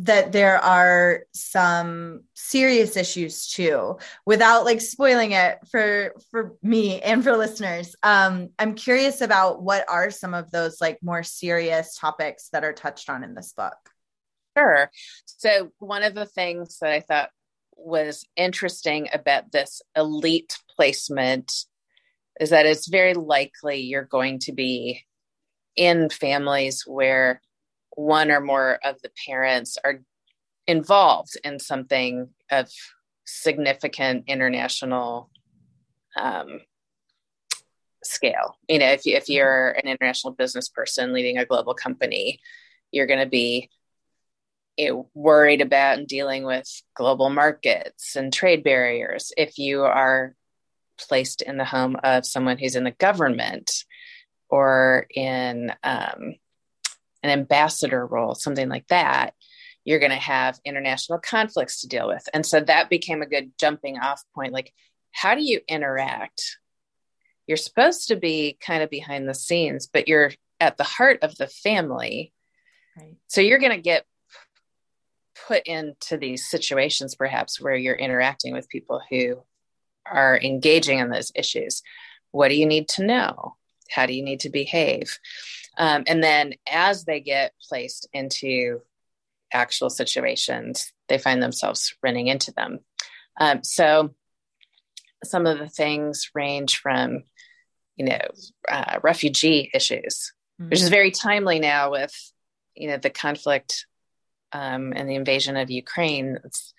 that 0.04 0.32
there 0.32 0.58
are 0.60 1.24
some 1.34 2.22
serious 2.34 2.96
issues 2.96 3.48
too 3.48 3.98
without 4.26 4.64
like 4.64 4.80
spoiling 4.80 5.32
it 5.32 5.58
for 5.72 6.14
for 6.30 6.56
me 6.62 7.02
and 7.02 7.24
for 7.24 7.36
listeners. 7.36 7.96
Um 8.04 8.50
i'm 8.60 8.76
curious 8.76 9.22
about 9.22 9.62
what 9.64 9.86
are 9.90 10.12
some 10.12 10.34
of 10.34 10.52
those 10.52 10.80
like 10.80 11.00
more 11.02 11.24
serious 11.24 11.98
topics 11.98 12.50
that 12.50 12.64
are 12.64 12.74
touched 12.74 13.10
on 13.10 13.24
in 13.24 13.34
this 13.34 13.54
book? 13.54 13.78
Sure. 14.58 14.92
So 15.26 15.72
one 15.80 16.04
of 16.04 16.14
the 16.14 16.26
things 16.26 16.78
that 16.80 16.92
i 16.92 17.00
thought 17.00 17.30
was 17.76 18.26
interesting 18.36 19.08
about 19.14 19.52
this 19.52 19.82
elite 19.96 20.58
placement 20.76 21.54
is 22.40 22.50
that 22.52 22.66
it's 22.66 22.88
very 22.88 23.14
likely 23.14 23.82
you're 23.82 24.04
going 24.04 24.40
to 24.40 24.52
be 24.52 25.04
in 25.76 26.10
families 26.10 26.84
where 26.86 27.42
one 27.98 28.30
or 28.30 28.40
more 28.40 28.78
of 28.84 29.02
the 29.02 29.10
parents 29.26 29.80
are 29.84 30.02
involved 30.68 31.36
in 31.44 31.60
something 31.60 32.30
of 32.52 32.70
significant 33.26 34.26
international 34.28 35.32
um, 36.16 36.62
scale. 38.04 38.56
You 38.70 38.78
know, 38.78 38.92
if 38.92 39.08
you, 39.08 39.16
if 39.16 39.30
you're 39.30 39.72
an 39.72 39.88
international 39.90 40.34
business 40.34 40.70
person 40.70 41.12
leading 41.12 41.40
a 41.40 41.46
global 41.46 41.74
company, 41.74 42.40
you're 42.92 43.08
going 43.08 43.20
to 43.20 43.26
be 43.26 43.72
you 44.78 44.90
know, 44.90 45.10
worried 45.16 45.62
about 45.62 45.98
and 45.98 46.08
dealing 46.08 46.44
with 46.44 46.70
global 46.94 47.32
markets 47.32 48.16
and 48.16 48.32
trade 48.32 48.64
barriers. 48.64 49.32
If 49.36 49.58
you 49.58 49.82
are 49.82 50.36
placed 51.00 51.42
in 51.42 51.58
the 51.58 51.66
home 51.66 51.98
of 52.04 52.28
someone 52.28 52.60
who's 52.60 52.76
in 52.76 52.84
the 52.84 52.92
government 52.92 53.72
or 54.50 55.08
in 55.16 55.74
um, 55.84 56.36
an 57.24 57.30
ambassador 57.30 58.06
role, 58.06 58.36
something 58.36 58.70
like 58.70 58.88
that, 58.88 59.34
you're 59.84 60.00
going 60.00 60.12
to 60.12 60.18
have 60.18 60.60
international 60.66 61.20
conflicts 61.20 61.82
to 61.82 61.88
deal 61.88 62.08
with. 62.08 62.28
And 62.34 62.46
so 62.46 62.60
that 62.60 62.90
became 62.90 63.22
a 63.22 63.28
good 63.28 63.52
jumping 63.58 63.98
off 63.98 64.22
point. 64.36 64.54
Like, 64.54 64.74
how 65.12 65.34
do 65.34 65.42
you 65.42 65.62
interact? 65.68 66.58
You're 67.48 67.58
supposed 67.58 68.10
to 68.10 68.18
be 68.18 68.58
kind 68.60 68.84
of 68.84 68.90
behind 68.90 69.28
the 69.28 69.34
scenes, 69.34 69.88
but 69.88 70.08
you're 70.08 70.32
at 70.60 70.78
the 70.78 70.84
heart 70.84 71.20
of 71.22 71.36
the 71.38 71.48
family. 71.48 72.34
Right. 72.98 73.16
So 73.28 73.42
you're 73.42 73.60
going 73.60 73.76
to 73.76 73.82
get 73.82 74.06
put 75.48 75.64
into 75.66 76.18
these 76.18 76.50
situations, 76.50 77.16
perhaps, 77.16 77.62
where 77.62 77.76
you're 77.76 77.96
interacting 77.96 78.54
with 78.54 78.68
people 78.70 79.02
who 79.10 79.42
are 80.06 80.38
engaging 80.42 81.00
in 81.00 81.10
those 81.10 81.32
issues. 81.36 81.82
What 82.32 82.50
do 82.50 82.56
you 82.56 82.66
need 82.66 82.90
to 82.90 83.06
know? 83.06 83.56
How 83.90 84.06
do 84.06 84.14
you 84.14 84.24
need 84.24 84.42
to 84.42 84.50
behave? 84.50 85.18
Um, 85.78 86.04
and 86.08 86.24
then 86.24 86.54
as 86.70 87.06
they 87.06 87.20
get 87.20 87.54
placed 87.70 88.08
into 88.12 88.82
actual 89.54 89.90
situations, 89.90 90.92
they 91.08 91.18
find 91.18 91.42
themselves 91.42 91.96
running 92.02 92.28
into 92.28 92.52
them. 92.52 92.80
Um, 93.40 93.64
so 93.64 94.14
some 95.24 95.46
of 95.46 95.60
the 95.60 95.70
things 95.70 96.32
range 96.34 96.80
from, 96.80 97.24
you 97.96 98.06
know, 98.06 98.22
uh, 98.70 99.00
refugee 99.04 99.70
issues, 99.74 100.34
mm-hmm. 100.60 100.70
which 100.70 100.82
is 100.82 100.90
very 100.90 101.12
timely 101.12 101.60
now 101.60 101.92
with, 101.92 102.14
you 102.76 102.90
know, 102.90 102.98
the 102.98 103.10
conflict 103.10 103.86
um, 104.52 104.94
and 104.96 105.10
the 105.10 105.16
invasion 105.16 105.58
of 105.58 105.70
Ukraine. 105.70 106.40
It's, 106.44 106.74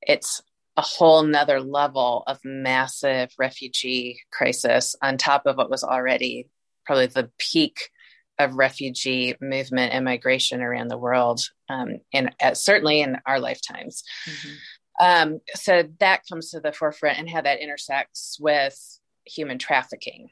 it's 0.00 0.42
a 0.76 0.82
whole 0.82 1.22
nother 1.22 1.60
level 1.60 2.22
of 2.26 2.38
massive 2.44 3.32
refugee 3.38 4.20
crisis 4.30 4.96
on 5.02 5.18
top 5.18 5.46
of 5.46 5.56
what 5.56 5.70
was 5.70 5.84
already 5.84 6.48
probably 6.86 7.06
the 7.06 7.30
peak 7.38 7.90
of 8.38 8.54
refugee 8.54 9.34
movement 9.40 9.92
and 9.92 10.04
migration 10.04 10.62
around 10.62 10.88
the 10.88 10.98
world, 10.98 11.40
um, 11.68 11.98
and 12.12 12.34
uh, 12.40 12.54
certainly 12.54 13.00
in 13.00 13.16
our 13.26 13.40
lifetimes. 13.40 14.04
Mm-hmm. 14.26 14.54
Um, 15.00 15.40
so 15.54 15.84
that 16.00 16.22
comes 16.28 16.50
to 16.50 16.60
the 16.60 16.72
forefront 16.72 17.18
and 17.18 17.28
how 17.28 17.40
that 17.40 17.60
intersects 17.60 18.38
with 18.40 18.76
human 19.24 19.58
trafficking, 19.58 20.30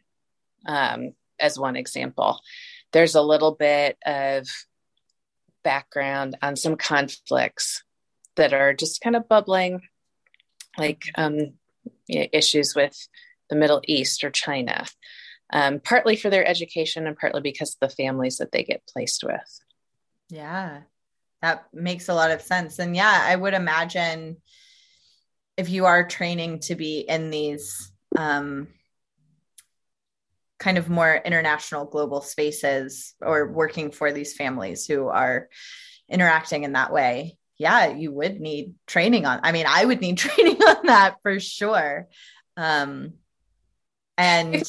um, 0.67 1.13
as 1.39 1.59
one 1.59 1.77
example. 1.77 2.41
There's 2.93 3.15
a 3.15 3.23
little 3.23 3.53
bit 3.53 3.97
of 4.05 4.47
background 5.63 6.37
on 6.43 6.57
some 6.57 6.77
conflicts 6.77 7.83
that 8.37 8.53
are 8.53 8.73
just 8.73 9.01
kind 9.01 9.17
of 9.17 9.29
bubbling, 9.29 9.83
like 10.79 11.03
um, 11.17 11.37
you 12.07 12.21
know, 12.21 12.27
issues 12.33 12.75
with 12.75 12.97
the 13.51 13.57
Middle 13.57 13.83
East 13.85 14.25
or 14.25 14.31
China 14.31 14.87
um, 15.53 15.81
partly 15.81 16.17
for 16.17 16.31
their 16.31 16.47
education 16.47 17.07
and 17.07 17.17
partly 17.17 17.41
because 17.41 17.75
of 17.75 17.89
the 17.89 17.95
families 17.95 18.39
that 18.39 18.53
they 18.53 18.65
get 18.65 18.87
placed 18.93 19.25
with. 19.25 19.61
Yeah, 20.29 20.81
that 21.43 21.67
makes 21.73 22.09
a 22.09 22.15
lot 22.15 22.31
of 22.31 22.43
sense. 22.43 22.79
And 22.79 22.97
yeah, 22.97 23.23
I 23.25 23.37
would 23.37 23.55
imagine 23.55 24.39
if 25.57 25.71
you 25.71 25.87
are 25.87 26.07
training 26.07 26.61
to 26.61 26.75
be 26.75 27.01
in 27.01 27.31
these 27.31 27.93
um, 28.17 28.69
kind 30.59 30.79
of 30.79 30.89
more 30.89 31.21
international 31.25 31.85
global 31.85 32.21
spaces 32.21 33.15
or 33.21 33.51
working 33.51 33.91
for 33.91 34.13
these 34.13 34.35
families 34.35 34.87
who 34.87 35.09
are 35.09 35.49
interacting 36.09 36.65
in 36.65 36.73
that 36.73 36.93
way 36.93 37.37
yeah 37.59 37.89
you 37.89 38.13
would 38.13 38.41
need 38.41 38.75
training 38.87 39.27
on 39.27 39.41
i 39.43 39.53
mean 39.53 39.67
i 39.69 39.85
would 39.85 40.01
need 40.01 40.17
training 40.19 40.57
on 40.63 40.87
that 40.87 41.17
for 41.23 41.39
sure 41.41 42.07
um 42.57 43.13
and 44.17 44.63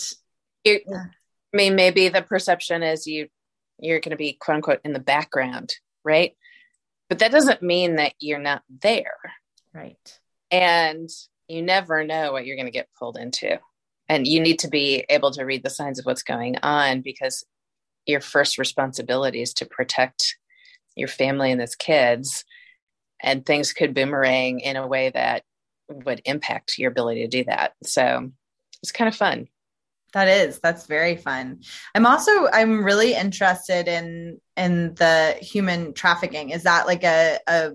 you, 0.67 0.79
yeah. 0.87 1.05
I 1.53 1.57
mean, 1.57 1.75
maybe 1.75 2.09
the 2.09 2.21
perception 2.21 2.83
is 2.83 3.07
you 3.07 3.27
you're 3.79 3.99
going 3.99 4.11
to 4.11 4.17
be 4.17 4.33
quote 4.33 4.55
unquote 4.55 4.81
in 4.83 4.93
the 4.93 4.99
background, 4.99 5.75
right? 6.03 6.35
But 7.09 7.19
that 7.19 7.31
doesn't 7.31 7.61
mean 7.61 7.95
that 7.95 8.13
you're 8.19 8.39
not 8.39 8.63
there. 8.81 9.17
Right. 9.73 10.19
And 10.51 11.09
you 11.47 11.61
never 11.61 12.03
know 12.03 12.31
what 12.31 12.45
you're 12.45 12.55
going 12.55 12.65
to 12.65 12.71
get 12.71 12.89
pulled 12.97 13.17
into. 13.17 13.59
And 14.09 14.25
you 14.25 14.39
need 14.39 14.59
to 14.59 14.67
be 14.67 15.05
able 15.09 15.31
to 15.31 15.43
read 15.43 15.63
the 15.63 15.69
signs 15.69 15.99
of 15.99 16.05
what's 16.05 16.23
going 16.23 16.57
on 16.63 17.01
because 17.01 17.45
your 18.05 18.21
first 18.21 18.57
responsibility 18.57 19.41
is 19.41 19.53
to 19.55 19.65
protect 19.65 20.37
your 20.95 21.09
family 21.09 21.51
and 21.51 21.61
its 21.61 21.75
kids. 21.75 22.45
And 23.21 23.45
things 23.45 23.73
could 23.73 23.93
boomerang 23.93 24.59
in 24.59 24.75
a 24.75 24.87
way 24.87 25.11
that 25.13 25.43
would 25.89 26.21
impact 26.25 26.77
your 26.77 26.91
ability 26.91 27.21
to 27.21 27.27
do 27.27 27.43
that. 27.45 27.73
So 27.83 28.31
it's 28.81 28.91
kind 28.91 29.07
of 29.07 29.15
fun. 29.15 29.47
That 30.17 30.29
is, 30.29 30.59
that's 30.59 30.87
very 30.87 31.15
fun. 31.15 31.61
I'm 31.93 32.07
also 32.07 32.47
I'm 32.51 32.83
really 32.83 33.13
interested 33.13 33.87
in 33.87 34.41
in 34.55 34.95
the 34.95 35.37
human 35.39 35.93
trafficking. 35.93 36.49
Is 36.49 36.63
that 36.63 36.87
like 36.87 37.03
a, 37.03 37.37
a 37.45 37.73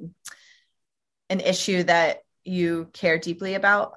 an 1.30 1.38
issue 1.38 1.84
that 1.84 2.22
you 2.42 2.88
care 2.94 3.16
deeply 3.16 3.54
about? 3.54 3.92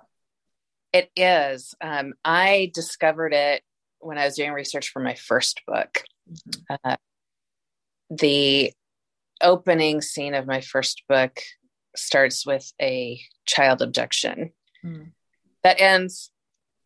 It 0.93 1.10
is. 1.15 1.73
Um, 1.81 2.13
I 2.23 2.69
discovered 2.71 3.34
it 3.34 3.63
when 3.97 4.19
I 4.19 4.25
was 4.25 4.36
doing 4.36 4.51
research 4.51 4.89
for 4.89 4.99
my 4.99 5.15
first 5.15 5.62
book. 5.65 6.03
Mm-hmm. 6.31 6.75
Uh, 6.84 6.97
the 8.12 8.73
opening 9.41 10.01
scene 10.01 10.36
of 10.36 10.45
my 10.45 10.62
first 10.62 11.01
book 11.10 11.39
starts 11.95 12.45
with 12.45 12.71
a 12.79 13.19
child 13.47 13.81
abduction 13.81 14.51
mm. 14.86 15.08
that 15.63 15.81
ends 15.81 16.29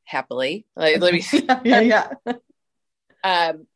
happily. 0.09 0.65
Like, 0.75 0.99
let 0.99 1.13
me, 1.13 1.23
yeah, 1.63 1.81
yeah. 1.81 2.09
Um, 3.23 3.67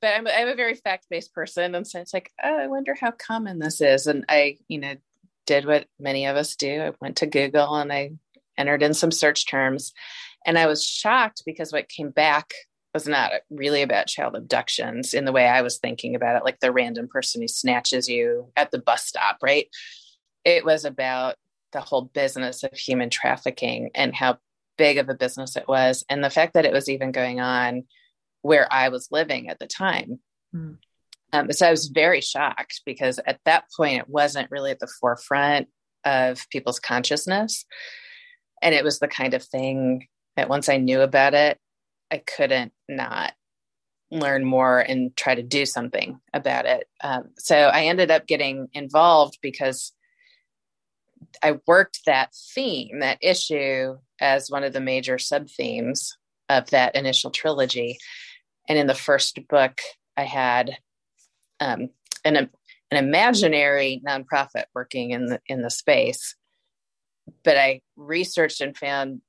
but 0.00 0.14
I'm, 0.14 0.26
I'm 0.26 0.48
a 0.48 0.56
very 0.56 0.74
fact 0.74 1.06
based 1.08 1.32
person, 1.32 1.74
and 1.74 1.86
so 1.86 2.00
it's 2.00 2.12
like, 2.12 2.30
oh, 2.42 2.58
I 2.58 2.66
wonder 2.66 2.94
how 2.98 3.12
common 3.12 3.58
this 3.58 3.80
is. 3.80 4.06
And 4.06 4.24
I, 4.28 4.58
you 4.68 4.78
know, 4.78 4.94
did 5.46 5.64
what 5.64 5.86
many 5.98 6.26
of 6.26 6.36
us 6.36 6.56
do. 6.56 6.82
I 6.82 6.92
went 7.00 7.16
to 7.18 7.26
Google 7.26 7.74
and 7.74 7.92
I 7.92 8.12
entered 8.58 8.82
in 8.82 8.94
some 8.94 9.10
search 9.10 9.48
terms, 9.48 9.92
and 10.44 10.58
I 10.58 10.66
was 10.66 10.84
shocked 10.84 11.42
because 11.46 11.72
what 11.72 11.88
came 11.88 12.10
back 12.10 12.52
was 12.92 13.08
not 13.08 13.32
really 13.48 13.80
about 13.80 14.06
child 14.06 14.34
abductions 14.36 15.14
in 15.14 15.24
the 15.24 15.32
way 15.32 15.46
I 15.46 15.62
was 15.62 15.78
thinking 15.78 16.14
about 16.14 16.36
it, 16.36 16.44
like 16.44 16.60
the 16.60 16.72
random 16.72 17.08
person 17.08 17.40
who 17.40 17.48
snatches 17.48 18.08
you 18.08 18.52
at 18.56 18.70
the 18.70 18.78
bus 18.78 19.06
stop, 19.06 19.38
right? 19.42 19.68
It 20.44 20.64
was 20.64 20.84
about 20.84 21.36
the 21.72 21.80
whole 21.80 22.02
business 22.02 22.64
of 22.64 22.72
human 22.74 23.08
trafficking 23.08 23.90
and 23.94 24.14
how 24.14 24.38
big 24.82 24.98
of 24.98 25.08
a 25.08 25.14
business 25.14 25.54
it 25.54 25.68
was 25.68 26.04
and 26.08 26.24
the 26.24 26.28
fact 26.28 26.54
that 26.54 26.64
it 26.64 26.72
was 26.72 26.88
even 26.88 27.12
going 27.12 27.38
on 27.38 27.84
where 28.40 28.66
i 28.72 28.88
was 28.88 29.12
living 29.12 29.48
at 29.48 29.60
the 29.60 29.66
time. 29.68 30.18
Mm. 30.52 30.78
um, 31.32 31.52
so 31.52 31.68
i 31.68 31.70
was 31.70 31.86
very 31.86 32.20
shocked 32.20 32.80
because 32.84 33.20
at 33.24 33.38
that 33.44 33.66
point 33.76 34.00
it 34.00 34.08
wasn't 34.08 34.50
really 34.50 34.72
at 34.72 34.80
the 34.80 34.92
forefront 35.00 35.68
of 36.04 36.44
people's 36.50 36.80
consciousness. 36.80 37.64
And 38.60 38.74
it 38.74 38.82
was 38.82 38.98
the 38.98 39.06
kind 39.06 39.34
of 39.34 39.44
thing 39.44 40.08
that 40.34 40.48
once 40.48 40.68
i 40.68 40.78
knew 40.78 41.00
about 41.00 41.34
it 41.34 41.60
i 42.10 42.18
couldn't 42.18 42.72
not 42.88 43.34
learn 44.10 44.44
more 44.44 44.80
and 44.80 45.16
try 45.16 45.36
to 45.36 45.44
do 45.44 45.64
something 45.64 46.18
about 46.34 46.66
it. 46.66 46.88
Um, 47.04 47.30
so 47.38 47.56
i 47.56 47.84
ended 47.84 48.10
up 48.10 48.26
getting 48.26 48.66
involved 48.72 49.38
because 49.42 49.92
I 51.42 51.58
worked 51.66 52.00
that 52.06 52.34
theme, 52.54 53.00
that 53.00 53.18
issue, 53.20 53.98
as 54.22 54.48
one 54.48 54.64
of 54.64 54.72
the 54.72 54.80
major 54.80 55.18
sub 55.18 55.50
themes 55.50 56.16
of 56.48 56.70
that 56.70 56.94
initial 56.94 57.30
trilogy. 57.30 57.98
And 58.68 58.78
in 58.78 58.86
the 58.86 58.94
first 58.94 59.38
book, 59.48 59.80
I 60.16 60.22
had 60.22 60.78
um, 61.60 61.90
an 62.24 62.36
an 62.36 62.48
imaginary 63.04 64.02
nonprofit 64.06 64.64
working 64.74 65.10
in 65.10 65.26
the 65.26 65.40
in 65.46 65.62
the 65.62 65.70
space, 65.70 66.36
but 67.42 67.58
I 67.58 67.80
researched 67.96 68.60
and 68.60 68.76
found 68.76 69.20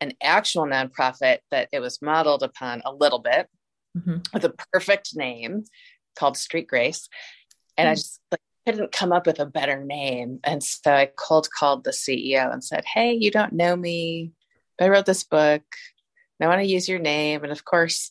an 0.00 0.14
actual 0.22 0.64
nonprofit 0.64 1.38
that 1.50 1.68
it 1.72 1.80
was 1.80 2.00
modeled 2.00 2.42
upon 2.42 2.82
a 2.84 2.94
little 2.94 3.18
bit 3.18 3.48
mm-hmm. 3.96 4.18
with 4.32 4.44
a 4.44 4.54
perfect 4.72 5.16
name 5.16 5.64
called 6.16 6.36
Street 6.36 6.68
Grace. 6.68 7.08
And 7.76 7.86
mm-hmm. 7.86 7.92
I 7.92 7.94
just 7.94 8.20
like 8.30 8.40
couldn't 8.68 8.92
come 8.92 9.12
up 9.12 9.26
with 9.26 9.40
a 9.40 9.46
better 9.46 9.82
name. 9.82 10.40
And 10.44 10.62
so 10.62 10.92
I 10.92 11.10
cold 11.16 11.48
called 11.50 11.84
the 11.84 11.90
CEO 11.90 12.52
and 12.52 12.62
said, 12.62 12.84
Hey, 12.84 13.12
you 13.14 13.30
don't 13.30 13.54
know 13.54 13.74
me. 13.74 14.32
I 14.80 14.88
wrote 14.88 15.06
this 15.06 15.24
book. 15.24 15.62
and 16.38 16.46
I 16.46 16.48
want 16.48 16.60
to 16.60 16.68
use 16.68 16.88
your 16.88 16.98
name. 16.98 17.42
And 17.42 17.52
of 17.52 17.64
course, 17.64 18.10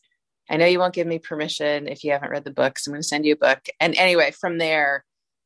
I 0.49 0.57
know 0.57 0.65
you 0.65 0.79
won't 0.79 0.93
give 0.93 1.07
me 1.07 1.19
permission 1.19 1.87
if 1.87 2.03
you 2.03 2.11
haven't 2.11 2.29
read 2.29 2.45
the 2.45 2.51
book. 2.51 2.79
So 2.79 2.89
I'm 2.89 2.93
going 2.93 3.01
to 3.01 3.07
send 3.07 3.25
you 3.25 3.33
a 3.33 3.37
book. 3.37 3.67
And 3.79 3.95
anyway, 3.95 4.31
from 4.31 4.57
there, 4.57 5.05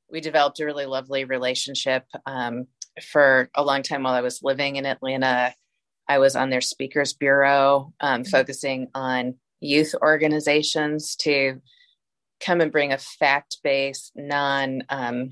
we 0.09 0.21
developed 0.21 0.59
a 0.59 0.65
really 0.65 0.85
lovely 0.85 1.23
relationship. 1.23 2.05
Um, 2.25 2.67
for 3.01 3.49
a 3.55 3.63
long 3.63 3.83
time 3.83 4.03
while 4.03 4.13
I 4.13 4.21
was 4.21 4.43
living 4.43 4.75
in 4.75 4.85
Atlanta, 4.85 5.53
I 6.07 6.19
was 6.19 6.35
on 6.35 6.49
their 6.49 6.61
speakers 6.61 7.13
bureau, 7.13 7.93
um, 8.01 8.21
mm-hmm. 8.21 8.29
focusing 8.29 8.89
on 8.93 9.35
youth 9.61 9.95
organizations 10.01 11.15
to 11.17 11.61
come 12.41 12.59
and 12.59 12.71
bring 12.71 12.91
a 12.91 12.97
fact-based 12.97 14.11
non 14.15 14.83
um, 14.89 15.29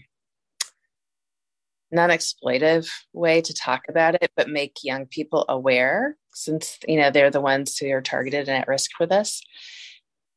non-exploitive 1.92 2.88
way 3.14 3.42
to 3.42 3.54
talk 3.54 3.82
about 3.90 4.16
it 4.16 4.32
but 4.36 4.50
make 4.50 4.78
young 4.84 5.06
people 5.06 5.46
aware 5.50 6.16
since 6.34 6.78
you 6.88 7.00
know 7.00 7.10
they're 7.10 7.32
the 7.32 7.42
ones 7.42 7.78
who 7.78 7.90
are 7.92 8.02
targeted 8.02 8.48
and 8.48 8.62
at 8.62 8.68
risk 8.68 8.92
for 8.98 9.06
this 9.06 9.42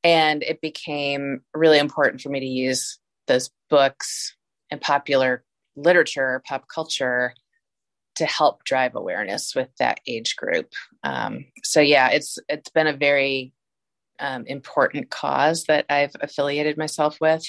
and 0.04 0.42
it 0.42 0.60
became 0.60 1.42
really 1.54 1.78
important 1.78 2.20
for 2.20 2.30
me 2.30 2.40
to 2.40 2.46
use 2.46 2.98
those 3.26 3.50
books 3.70 4.34
and 4.70 4.80
popular 4.80 5.44
literature 5.76 6.42
pop 6.46 6.64
culture 6.72 7.34
to 8.14 8.26
help 8.26 8.64
drive 8.64 8.94
awareness 8.94 9.54
with 9.54 9.68
that 9.78 10.00
age 10.06 10.36
group 10.36 10.72
um, 11.04 11.44
so 11.62 11.80
yeah 11.80 12.08
it's 12.08 12.38
it's 12.48 12.70
been 12.70 12.86
a 12.86 12.96
very 12.96 13.52
um, 14.22 14.44
important 14.46 15.10
cause 15.10 15.64
that 15.64 15.84
I've 15.90 16.14
affiliated 16.20 16.78
myself 16.78 17.18
with. 17.20 17.44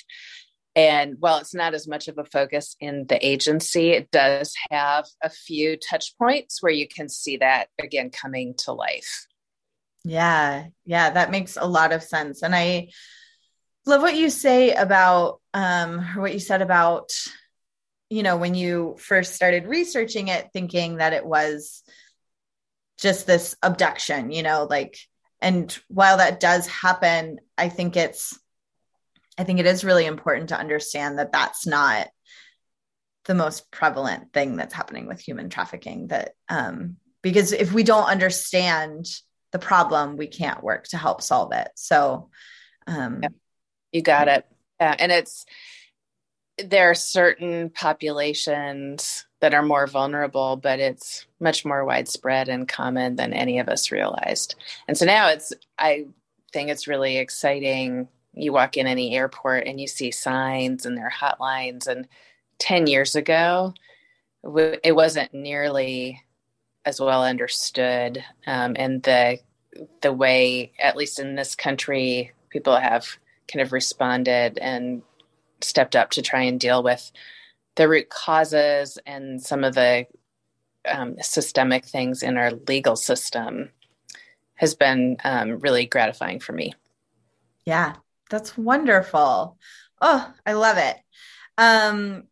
And 0.75 1.17
while 1.19 1.37
it's 1.37 1.53
not 1.53 1.73
as 1.73 1.87
much 1.87 2.07
of 2.07 2.17
a 2.17 2.25
focus 2.25 2.75
in 2.79 3.05
the 3.07 3.23
agency, 3.25 3.91
it 3.91 4.09
does 4.09 4.53
have 4.71 5.05
a 5.21 5.29
few 5.29 5.77
touch 5.77 6.17
points 6.17 6.63
where 6.63 6.71
you 6.71 6.87
can 6.87 7.09
see 7.09 7.37
that 7.37 7.67
again 7.79 8.09
coming 8.09 8.55
to 8.59 8.73
life. 8.73 9.27
Yeah, 10.03 10.65
yeah, 10.85 11.11
that 11.11 11.31
makes 11.31 11.57
a 11.57 11.67
lot 11.67 11.93
of 11.93 12.03
sense. 12.03 12.41
And 12.41 12.55
I 12.55 12.89
love 13.85 14.01
what 14.01 14.15
you 14.15 14.29
say 14.29 14.73
about, 14.73 15.39
um, 15.53 15.99
what 16.15 16.33
you 16.33 16.39
said 16.39 16.61
about, 16.61 17.11
you 18.09 18.23
know, 18.23 18.37
when 18.37 18.55
you 18.55 18.95
first 18.99 19.35
started 19.35 19.67
researching 19.67 20.27
it, 20.27 20.49
thinking 20.53 20.97
that 20.97 21.13
it 21.13 21.25
was 21.25 21.83
just 22.99 23.27
this 23.27 23.55
abduction, 23.61 24.31
you 24.31 24.43
know, 24.43 24.67
like 24.69 24.97
and 25.43 25.77
while 25.89 26.17
that 26.17 26.39
does 26.39 26.65
happen 26.65 27.37
i 27.57 27.69
think 27.69 27.95
it's 27.95 28.39
i 29.37 29.43
think 29.43 29.59
it 29.59 29.65
is 29.65 29.83
really 29.83 30.05
important 30.05 30.49
to 30.49 30.59
understand 30.59 31.19
that 31.19 31.31
that's 31.31 31.65
not 31.65 32.07
the 33.25 33.35
most 33.35 33.71
prevalent 33.71 34.33
thing 34.33 34.57
that's 34.57 34.73
happening 34.73 35.07
with 35.07 35.19
human 35.19 35.49
trafficking 35.49 36.07
that 36.07 36.33
um, 36.49 36.97
because 37.21 37.53
if 37.53 37.71
we 37.71 37.83
don't 37.83 38.09
understand 38.09 39.05
the 39.51 39.59
problem 39.59 40.17
we 40.17 40.27
can't 40.27 40.63
work 40.63 40.87
to 40.87 40.97
help 40.97 41.21
solve 41.21 41.53
it 41.53 41.69
so 41.75 42.29
um, 42.85 43.19
yeah, 43.23 43.29
you 43.91 44.01
got 44.01 44.27
it 44.27 44.45
yeah, 44.83 44.95
and 44.99 45.11
it's 45.13 45.45
there 46.57 46.89
are 46.89 46.95
certain 46.95 47.69
populations 47.69 49.25
that 49.39 49.53
are 49.53 49.63
more 49.63 49.87
vulnerable, 49.87 50.55
but 50.55 50.79
it's 50.79 51.25
much 51.39 51.65
more 51.65 51.83
widespread 51.83 52.49
and 52.49 52.67
common 52.67 53.15
than 53.15 53.33
any 53.33 53.59
of 53.59 53.69
us 53.69 53.91
realized. 53.91 54.55
And 54.87 54.97
so 54.97 55.05
now 55.05 55.29
it's, 55.29 55.51
I 55.79 56.07
think 56.51 56.69
it's 56.69 56.87
really 56.87 57.17
exciting. 57.17 58.07
You 58.33 58.53
walk 58.53 58.77
in 58.77 58.87
any 58.87 59.15
airport 59.15 59.67
and 59.67 59.79
you 59.79 59.87
see 59.87 60.11
signs 60.11 60.85
and 60.85 60.97
their 60.97 61.11
hotlines. 61.11 61.87
And 61.87 62.07
10 62.59 62.87
years 62.87 63.15
ago, 63.15 63.73
it 64.83 64.95
wasn't 64.95 65.33
nearly 65.33 66.21
as 66.85 66.99
well 66.99 67.23
understood. 67.23 68.23
Um, 68.45 68.75
and 68.77 69.01
the, 69.03 69.39
the 70.01 70.13
way, 70.13 70.73
at 70.79 70.97
least 70.97 71.19
in 71.19 71.35
this 71.35 71.55
country, 71.55 72.31
people 72.49 72.75
have 72.75 73.17
kind 73.51 73.61
of 73.61 73.71
responded 73.71 74.57
and 74.57 75.01
stepped 75.61 75.95
up 75.95 76.11
to 76.11 76.21
try 76.21 76.43
and 76.43 76.59
deal 76.59 76.83
with 76.83 77.11
the 77.75 77.87
root 77.87 78.09
causes 78.09 78.97
and 79.05 79.41
some 79.41 79.63
of 79.63 79.75
the 79.75 80.05
um, 80.89 81.15
systemic 81.21 81.85
things 81.85 82.21
in 82.21 82.37
our 82.37 82.51
legal 82.67 82.95
system 82.95 83.69
has 84.55 84.75
been 84.75 85.17
um, 85.23 85.59
really 85.59 85.85
gratifying 85.85 86.39
for 86.39 86.53
me. 86.53 86.73
Yeah, 87.65 87.95
that's 88.33 88.57
wonderful. 88.57 89.59
Oh, 90.01 90.33
I 90.43 90.53
love 90.53 90.79
it. 90.79 90.97
Um, 91.55 92.23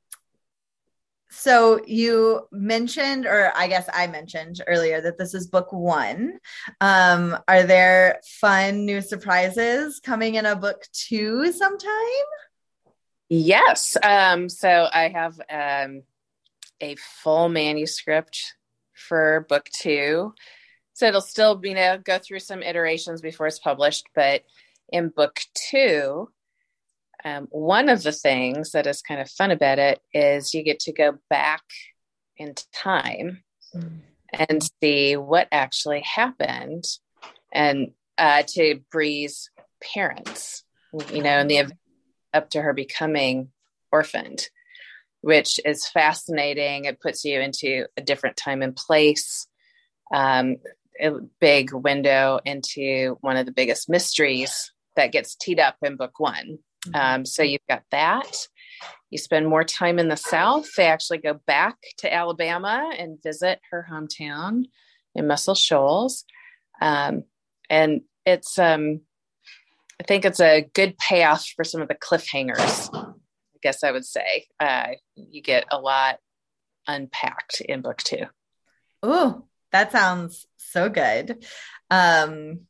so 1.30 1.80
you 1.86 2.48
mentioned, 2.52 3.28
or 3.28 3.52
I 3.56 3.68
guess 3.68 3.88
I 3.94 4.08
mentioned 4.08 4.64
earlier, 4.66 5.00
that 5.00 5.20
this 5.20 5.36
is 5.36 5.46
book 5.46 5.72
one. 5.72 6.40
Um, 6.82 7.38
are 7.48 7.62
there 7.62 8.20
fun 8.26 8.88
new 8.88 9.02
surprises 9.02 10.00
coming 10.04 10.36
in 10.36 10.48
a 10.48 10.56
book 10.56 10.82
two 10.92 11.52
sometime? 11.52 12.28
Yes. 13.30 13.96
Um, 14.02 14.50
so 14.50 14.88
I 14.92 15.10
have 15.10 15.40
um, 15.52 16.02
a 16.82 16.96
full 16.96 17.48
manuscript 17.48 18.56
for 18.96 19.46
book 19.48 19.70
two. 19.72 20.34
So 20.94 21.06
it'll 21.06 21.22
still, 21.22 21.62
you 21.64 21.76
know, 21.76 22.00
go 22.04 22.18
through 22.18 22.40
some 22.40 22.64
iterations 22.64 23.22
before 23.22 23.46
it's 23.46 23.60
published. 23.60 24.08
But 24.16 24.42
in 24.92 25.10
book 25.10 25.40
two, 25.54 26.30
um, 27.24 27.48
one 27.52 27.90
of 27.90 28.04
the 28.04 28.12
things 28.12 28.72
that 28.72 28.88
is 28.88 29.02
kind 29.02 29.22
of 29.22 29.30
fun 29.30 29.52
about 29.52 29.80
it 29.80 30.00
is 30.14 30.54
you 30.54 30.64
get 30.64 30.80
to 30.82 30.94
go 30.94 31.18
back 31.30 31.64
in 32.38 32.56
time 32.74 33.44
mm. 33.76 34.00
and 34.34 34.70
see 34.82 35.16
what 35.16 35.48
actually 35.52 36.02
happened 36.02 36.86
and 37.54 37.92
uh, 38.18 38.44
to 38.48 38.80
Bree's 38.92 39.50
parents, 39.94 40.64
you 41.12 41.22
know, 41.22 41.40
in 41.40 41.48
the 41.48 41.72
up 42.34 42.50
to 42.52 42.62
her 42.62 42.74
becoming 42.74 43.50
orphaned, 43.92 44.48
which 45.22 45.60
is 45.66 45.88
fascinating. 45.88 46.86
It 46.86 47.02
puts 47.02 47.26
you 47.26 47.40
into 47.40 47.86
a 47.98 48.02
different 48.02 48.38
time 48.38 48.62
and 48.62 48.76
place. 48.76 49.48
Um, 50.14 50.58
a 51.00 51.12
big 51.40 51.74
window 51.74 52.40
into 52.46 53.18
one 53.22 53.38
of 53.38 53.46
the 53.46 53.52
biggest 53.52 53.90
mysteries 53.90 54.72
that 54.96 55.12
gets 55.12 55.36
teed 55.36 55.60
up 55.60 55.76
in 55.82 55.96
book 55.96 56.20
one. 56.20 56.60
Mm-hmm. 56.88 56.96
Um, 56.96 57.26
so 57.26 57.44
you've 57.44 57.62
got 57.70 57.84
that. 57.92 58.48
You 59.10 59.18
spend 59.18 59.48
more 59.48 59.64
time 59.64 60.00
in 60.00 60.08
the 60.08 60.16
South. 60.16 60.68
They 60.76 60.88
actually 60.88 61.20
go 61.20 61.40
back 61.46 61.76
to 62.00 62.12
Alabama 62.12 62.92
and 62.98 63.22
visit 63.22 63.60
her 63.70 63.86
hometown 63.92 64.66
in 65.14 65.28
Muscle 65.28 65.56
Shoals. 65.56 66.24
Um, 66.82 67.24
and 67.70 68.02
it's, 68.26 68.58
um, 68.58 69.02
I 70.00 70.04
think 70.04 70.26
it's 70.26 70.40
a 70.40 70.68
good 70.74 70.98
payoff 70.98 71.46
for 71.56 71.64
some 71.64 71.82
of 71.82 71.88
the 71.88 71.96
cliffhangers. 71.96 72.90
I 72.94 73.14
guess 73.62 73.84
I 73.84 73.92
would 73.92 74.06
say 74.06 74.48
uh, 74.60 74.88
you 75.16 75.42
get 75.42 75.66
a 75.72 75.80
lot 75.80 76.18
unpacked 76.88 77.62
in 77.62 77.82
book 77.82 77.98
two. 77.98 78.26
Oh, 79.04 79.46
that 79.72 79.92
sounds 79.92 80.48
so 80.58 80.90
good. 80.90 81.46
Um, 81.92 82.62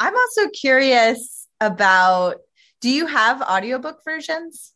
I'm 0.00 0.16
also 0.16 0.48
curious 0.48 1.45
about 1.60 2.36
do 2.80 2.90
you 2.90 3.06
have 3.06 3.40
audiobook 3.42 4.00
versions 4.04 4.72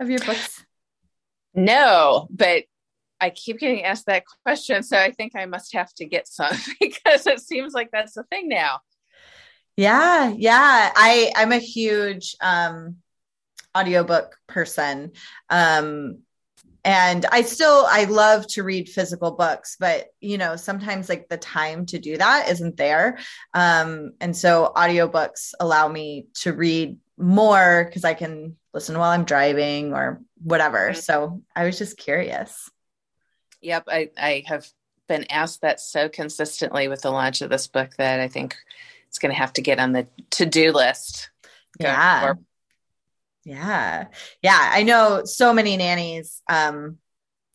of 0.00 0.10
your 0.10 0.20
books? 0.20 0.64
No, 1.54 2.26
but 2.30 2.64
I 3.20 3.30
keep 3.30 3.58
getting 3.58 3.84
asked 3.84 4.06
that 4.06 4.24
question. 4.44 4.82
So 4.82 4.98
I 4.98 5.12
think 5.12 5.36
I 5.36 5.46
must 5.46 5.74
have 5.74 5.92
to 5.94 6.06
get 6.06 6.26
some 6.26 6.56
because 6.80 7.26
it 7.26 7.40
seems 7.40 7.72
like 7.72 7.90
that's 7.92 8.14
the 8.14 8.24
thing 8.24 8.48
now. 8.48 8.80
Yeah, 9.76 10.32
yeah. 10.36 10.90
I 10.94 11.32
I'm 11.36 11.52
a 11.52 11.58
huge 11.58 12.36
um 12.40 12.96
audiobook 13.76 14.36
person. 14.48 15.12
Um 15.48 16.22
and 16.84 17.24
I 17.26 17.42
still 17.42 17.86
I 17.88 18.04
love 18.04 18.46
to 18.48 18.62
read 18.62 18.88
physical 18.88 19.32
books, 19.32 19.76
but 19.78 20.08
you 20.20 20.38
know, 20.38 20.56
sometimes 20.56 21.08
like 21.08 21.28
the 21.28 21.36
time 21.36 21.86
to 21.86 21.98
do 21.98 22.16
that 22.16 22.48
isn't 22.48 22.76
there. 22.76 23.18
Um 23.54 24.12
and 24.20 24.36
so 24.36 24.72
audiobooks 24.74 25.52
allow 25.60 25.88
me 25.88 26.26
to 26.40 26.52
read 26.52 26.98
more 27.16 27.90
cuz 27.92 28.04
I 28.04 28.14
can 28.14 28.56
listen 28.74 28.98
while 28.98 29.10
I'm 29.10 29.24
driving 29.24 29.94
or 29.94 30.20
whatever. 30.42 30.90
Mm-hmm. 30.90 31.00
So 31.00 31.42
I 31.54 31.64
was 31.64 31.78
just 31.78 31.96
curious. 31.96 32.68
Yep, 33.60 33.84
I 33.88 34.10
I 34.18 34.42
have 34.46 34.66
been 35.06 35.30
asked 35.30 35.60
that 35.60 35.78
so 35.78 36.08
consistently 36.08 36.88
with 36.88 37.02
the 37.02 37.10
launch 37.10 37.42
of 37.42 37.50
this 37.50 37.66
book 37.66 37.94
that 37.96 38.18
I 38.18 38.28
think 38.28 38.56
it's 39.08 39.18
going 39.18 39.32
to 39.32 39.38
have 39.38 39.52
to 39.54 39.60
get 39.60 39.78
on 39.78 39.92
the 39.92 40.08
to-do 40.30 40.72
list. 40.72 41.30
Yeah. 41.78 42.34
Yeah. 43.44 44.06
Yeah. 44.42 44.70
I 44.72 44.82
know 44.82 45.22
so 45.24 45.52
many 45.52 45.76
nannies 45.76 46.42
um, 46.48 46.98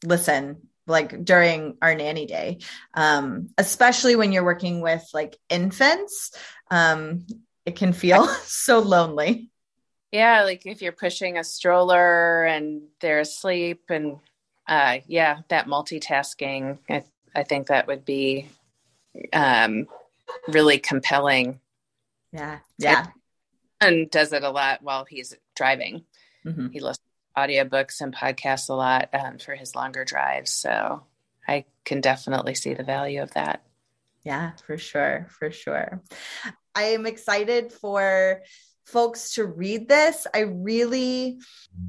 listen 0.04 0.68
like 0.86 1.24
during 1.24 1.78
our 1.82 1.96
nanny 1.96 2.26
day, 2.26 2.60
um, 2.94 3.50
especially 3.58 4.16
when 4.16 4.32
you're 4.32 4.44
working 4.44 4.82
with 4.82 5.06
like 5.14 5.38
infants. 5.50 6.32
Um, 6.72 7.28
it 7.66 7.76
can 7.76 7.94
feel 7.94 8.28
so 8.46 8.80
lonely. 8.80 9.52
Yeah. 10.12 10.44
Like 10.44 10.66
if 10.66 10.82
you're 10.82 10.94
pushing 10.94 11.38
a 11.38 11.44
stroller 11.44 12.44
and 12.46 12.84
they're 13.02 13.20
asleep 13.20 13.84
and 13.90 14.18
uh, 14.68 15.00
yeah, 15.08 15.40
that 15.50 15.68
multitasking, 15.68 16.80
I, 16.90 17.04
I 17.36 17.44
think 17.44 17.68
that 17.68 17.88
would 17.88 18.04
be 18.04 18.50
um, 19.32 19.88
really 20.48 20.80
compelling. 20.80 21.60
Yeah. 22.32 22.60
Yeah. 22.78 23.08
And 23.80 24.10
does 24.10 24.34
it 24.34 24.44
a 24.44 24.50
lot 24.50 24.82
while 24.82 25.06
he's 25.06 25.36
driving. 25.58 26.06
Mm-hmm. 26.46 26.70
He 26.70 26.80
listens 26.80 27.06
to 27.36 27.42
audiobooks 27.42 28.00
and 28.00 28.16
podcasts 28.16 28.70
a 28.70 28.74
lot 28.74 29.10
um, 29.14 29.40
for 29.40 29.56
his 29.56 29.76
longer 29.76 30.06
drives. 30.06 30.54
So 30.54 31.04
I 31.48 31.66
can 31.84 32.00
definitely 32.00 32.56
see 32.56 32.74
the 32.74 32.84
value 32.84 33.22
of 33.22 33.34
that. 33.34 33.64
Yeah, 34.24 34.52
for 34.66 34.78
sure. 34.78 35.28
For 35.30 35.52
sure. 35.52 36.02
I 36.76 36.84
am 36.84 37.06
excited 37.06 37.72
for 37.72 38.42
folks 38.86 39.34
to 39.34 39.46
read 39.46 39.88
this. 39.88 40.28
I 40.34 40.42
really, 40.42 41.40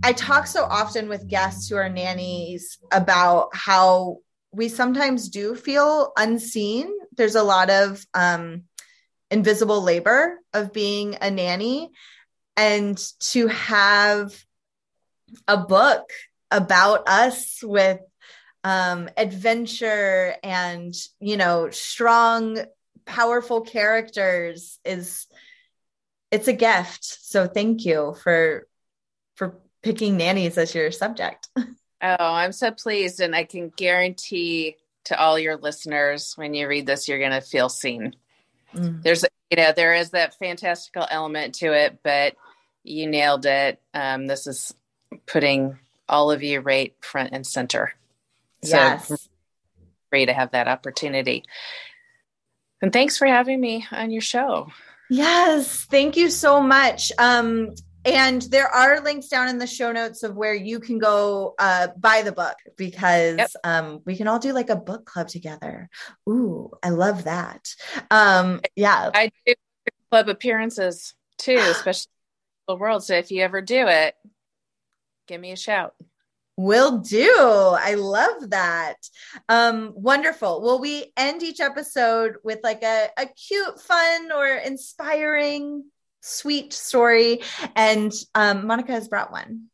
I 0.03 0.13
talk 0.13 0.47
so 0.47 0.65
often 0.65 1.09
with 1.09 1.29
guests 1.29 1.69
who 1.69 1.77
are 1.77 1.89
nannies 1.89 2.79
about 2.91 3.51
how 3.55 4.19
we 4.51 4.69
sometimes 4.69 5.29
do 5.29 5.55
feel 5.55 6.13
unseen. 6.17 6.93
There's 7.17 7.35
a 7.37 7.43
lot 7.43 7.71
of 7.71 8.05
um, 8.15 8.65
invisible 9.31 9.83
labor 9.83 10.39
of 10.53 10.73
being 10.73 11.17
a 11.21 11.31
nanny. 11.31 11.91
And 12.59 12.99
to 13.21 13.47
have 13.47 14.35
a 15.47 15.57
book 15.57 16.11
about 16.51 17.09
us 17.09 17.63
with 17.63 18.01
um, 18.65 19.09
adventure 19.17 20.35
and, 20.43 20.93
you 21.21 21.37
know, 21.37 21.71
strong, 21.71 22.59
powerful 23.07 23.61
characters 23.61 24.79
is 24.85 25.27
it's 26.31 26.49
a 26.49 26.53
gift. 26.53 27.05
So 27.05 27.47
thank 27.47 27.85
you 27.85 28.17
for 28.23 28.67
for 29.37 29.57
picking 29.83 30.17
nannies 30.17 30.59
as 30.59 30.75
your 30.75 30.91
subject. 30.91 31.49
Oh, 32.01 32.17
I'm 32.21 32.53
so 32.53 32.71
pleased. 32.71 33.21
And 33.21 33.35
I 33.35 33.45
can 33.45 33.73
guarantee 33.77 34.77
to 35.07 35.19
all 35.19 35.39
your 35.39 35.57
listeners 35.57 36.35
when 36.37 36.55
you 36.55 36.69
read 36.69 36.87
this, 36.87 37.09
you're 37.09 37.19
going 37.19 37.33
to 37.33 37.41
feel 37.41 37.69
seen. 37.69 38.15
Mm. 38.75 39.03
There's, 39.03 39.25
you 39.51 39.57
know, 39.57 39.73
there 39.75 39.95
is 39.95 40.11
that 40.11 40.39
fantastical 40.39 41.07
element 41.11 41.57
to 41.57 41.73
it, 41.73 41.99
but 42.05 42.37
you 42.89 43.07
nailed 43.07 43.47
it. 43.47 43.81
Um, 43.95 44.27
this 44.27 44.47
is 44.47 44.75
putting 45.27 45.79
all 46.09 46.31
of 46.31 46.43
you 46.43 46.61
right 46.61 46.95
front 47.01 47.31
and 47.33 47.47
center. 47.47 47.93
So 48.65 48.77
yes. 48.77 49.29
Great 50.11 50.27
to 50.27 50.33
have 50.33 50.53
that 50.53 50.69
opportunity. 50.69 51.45
And 52.81 52.93
thanks 52.93 53.19
for 53.19 53.27
having 53.27 53.61
me 53.61 53.87
on 53.93 54.11
your 54.11 54.23
show. 54.23 54.69
Yes, 55.11 55.85
thank 55.85 56.17
you 56.17 56.31
so 56.31 56.61
much. 56.61 57.13
Um, 57.19 57.75
and 58.05 58.43
there 58.43 58.69
are 58.69 59.01
links 59.01 59.29
down 59.29 59.49
in 59.49 59.59
the 59.59 59.67
show 59.67 59.93
notes 59.93 60.23
of 60.23 60.37
where 60.37 60.55
you 60.55 60.81
can 60.81 60.99
go 60.99 61.55
uh, 61.59 61.89
buy 61.97 62.23
the 62.23 62.33
book 62.33 62.57
because 62.77 63.37
yep. 63.39 63.51
um, 63.65 64.01
we 64.07 64.17
can 64.17 64.29
all 64.29 64.39
do 64.39 64.53
like 64.53 64.71
a 64.71 64.77
book 64.77 65.05
club 65.05 65.29
together. 65.29 65.91
Ooh, 66.29 66.71
I 66.83 66.91
love 66.91 67.25
that. 67.25 67.75
Um, 68.11 68.61
yeah. 68.77 69.11
I 69.13 69.31
do 69.45 69.55
club 70.11 70.29
appearances 70.29 71.15
too, 71.37 71.59
especially 71.61 72.11
the 72.69 72.77
world. 72.77 73.05
So 73.05 73.15
if 73.15 73.31
you 73.31 73.43
ever 73.43 73.61
do 73.61 73.87
it, 73.89 74.15
give 75.27 75.41
me 75.41 75.53
a 75.53 75.57
shout. 75.57 75.95
Will 76.57 76.99
do. 76.99 77.37
I 77.39 77.95
love 77.95 78.51
that. 78.51 78.97
Um, 79.49 79.93
wonderful. 79.95 80.61
Will 80.61 80.81
we 80.81 81.13
end 81.17 81.43
each 81.43 81.61
episode 81.61 82.37
with 82.43 82.61
like 82.63 82.83
a, 82.83 83.09
a 83.17 83.27
cute, 83.27 83.81
fun, 83.81 84.33
or 84.33 84.47
inspiring 84.47 85.85
sweet 86.21 86.73
story. 86.73 87.41
And 87.75 88.13
um, 88.35 88.67
Monica 88.67 88.93
has 88.93 89.09
brought 89.09 89.33
one. 89.33 89.67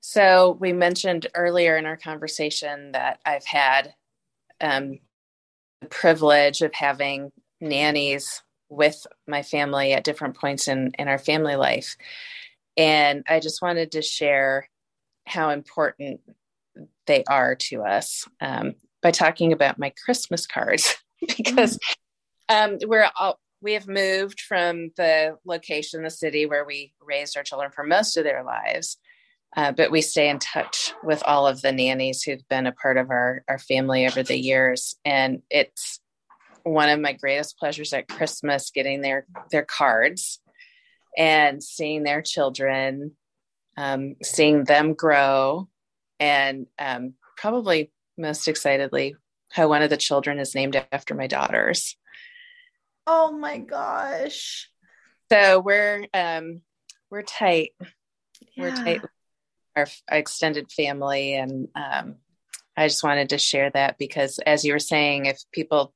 So 0.00 0.56
we 0.58 0.72
mentioned 0.72 1.26
earlier 1.34 1.76
in 1.76 1.86
our 1.86 1.96
conversation 1.96 2.92
that 2.92 3.20
I've 3.26 3.44
had 3.44 3.94
um, 4.60 4.98
the 5.80 5.88
privilege 5.88 6.62
of 6.62 6.72
having 6.72 7.30
nannies 7.60 8.42
with 8.68 9.06
my 9.26 9.42
family 9.42 9.92
at 9.92 10.04
different 10.04 10.36
points 10.36 10.68
in, 10.68 10.92
in 10.98 11.08
our 11.08 11.18
family 11.18 11.56
life. 11.56 11.96
And 12.76 13.24
I 13.28 13.40
just 13.40 13.62
wanted 13.62 13.92
to 13.92 14.02
share 14.02 14.68
how 15.26 15.50
important 15.50 16.20
they 17.06 17.24
are 17.24 17.54
to 17.54 17.82
us 17.82 18.26
um, 18.40 18.74
by 19.02 19.10
talking 19.10 19.52
about 19.52 19.78
my 19.78 19.92
Christmas 20.04 20.46
cards 20.46 20.94
because 21.36 21.78
um, 22.48 22.78
we're 22.86 23.08
all, 23.18 23.38
we 23.60 23.72
have 23.72 23.88
moved 23.88 24.40
from 24.40 24.90
the 24.96 25.36
location, 25.44 26.02
the 26.02 26.10
city 26.10 26.46
where 26.46 26.64
we 26.64 26.92
raised 27.00 27.36
our 27.36 27.42
children 27.42 27.70
for 27.72 27.84
most 27.84 28.16
of 28.16 28.24
their 28.24 28.44
lives. 28.44 28.96
Uh, 29.56 29.72
but 29.72 29.90
we 29.90 30.02
stay 30.02 30.28
in 30.28 30.38
touch 30.38 30.92
with 31.02 31.22
all 31.24 31.46
of 31.46 31.62
the 31.62 31.72
nannies 31.72 32.22
who've 32.22 32.46
been 32.48 32.66
a 32.66 32.72
part 32.72 32.98
of 32.98 33.10
our, 33.10 33.42
our 33.48 33.58
family 33.58 34.06
over 34.06 34.22
the 34.22 34.38
years. 34.38 34.94
And 35.04 35.42
it's 35.50 36.00
one 36.72 36.88
of 36.88 37.00
my 37.00 37.12
greatest 37.12 37.58
pleasures 37.58 37.92
at 37.92 38.08
Christmas 38.08 38.70
getting 38.70 39.00
their, 39.00 39.26
their 39.50 39.64
cards 39.64 40.40
and 41.16 41.62
seeing 41.62 42.02
their 42.02 42.22
children, 42.22 43.12
um, 43.76 44.16
seeing 44.22 44.64
them 44.64 44.94
grow, 44.94 45.68
and 46.20 46.66
um, 46.78 47.14
probably 47.36 47.90
most 48.16 48.48
excitedly 48.48 49.16
how 49.50 49.68
one 49.68 49.82
of 49.82 49.90
the 49.90 49.96
children 49.96 50.38
is 50.38 50.54
named 50.54 50.82
after 50.92 51.14
my 51.14 51.26
daughters. 51.26 51.96
Oh 53.06 53.32
my 53.32 53.58
gosh. 53.58 54.68
So 55.32 55.60
we're 55.60 56.06
um 56.12 56.62
we're 57.10 57.22
tight. 57.22 57.70
Yeah. 57.80 58.64
We're 58.64 58.76
tight 58.76 59.00
our, 59.76 59.86
extended 60.10 60.70
family 60.72 61.34
and 61.34 61.68
um 61.74 62.16
I 62.76 62.86
just 62.86 63.02
wanted 63.02 63.30
to 63.30 63.38
share 63.38 63.70
that 63.70 63.98
because 63.98 64.38
as 64.44 64.64
you 64.64 64.72
were 64.72 64.78
saying 64.78 65.26
if 65.26 65.40
people 65.52 65.94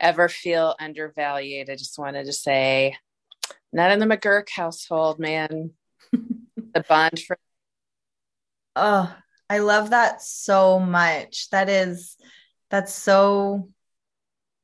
ever 0.00 0.28
feel 0.28 0.74
undervalued, 0.80 1.70
I 1.70 1.76
just 1.76 1.98
wanted 1.98 2.26
to 2.26 2.32
say 2.32 2.96
not 3.72 3.92
in 3.92 4.00
the 4.00 4.06
McGurk 4.06 4.48
household, 4.48 5.18
man. 5.18 5.72
the 6.12 6.84
bond 6.88 7.20
for 7.20 7.38
Oh, 8.76 9.14
I 9.48 9.58
love 9.58 9.90
that 9.90 10.22
so 10.22 10.78
much. 10.78 11.50
That 11.50 11.68
is 11.68 12.16
that's 12.70 12.94
so 12.94 13.68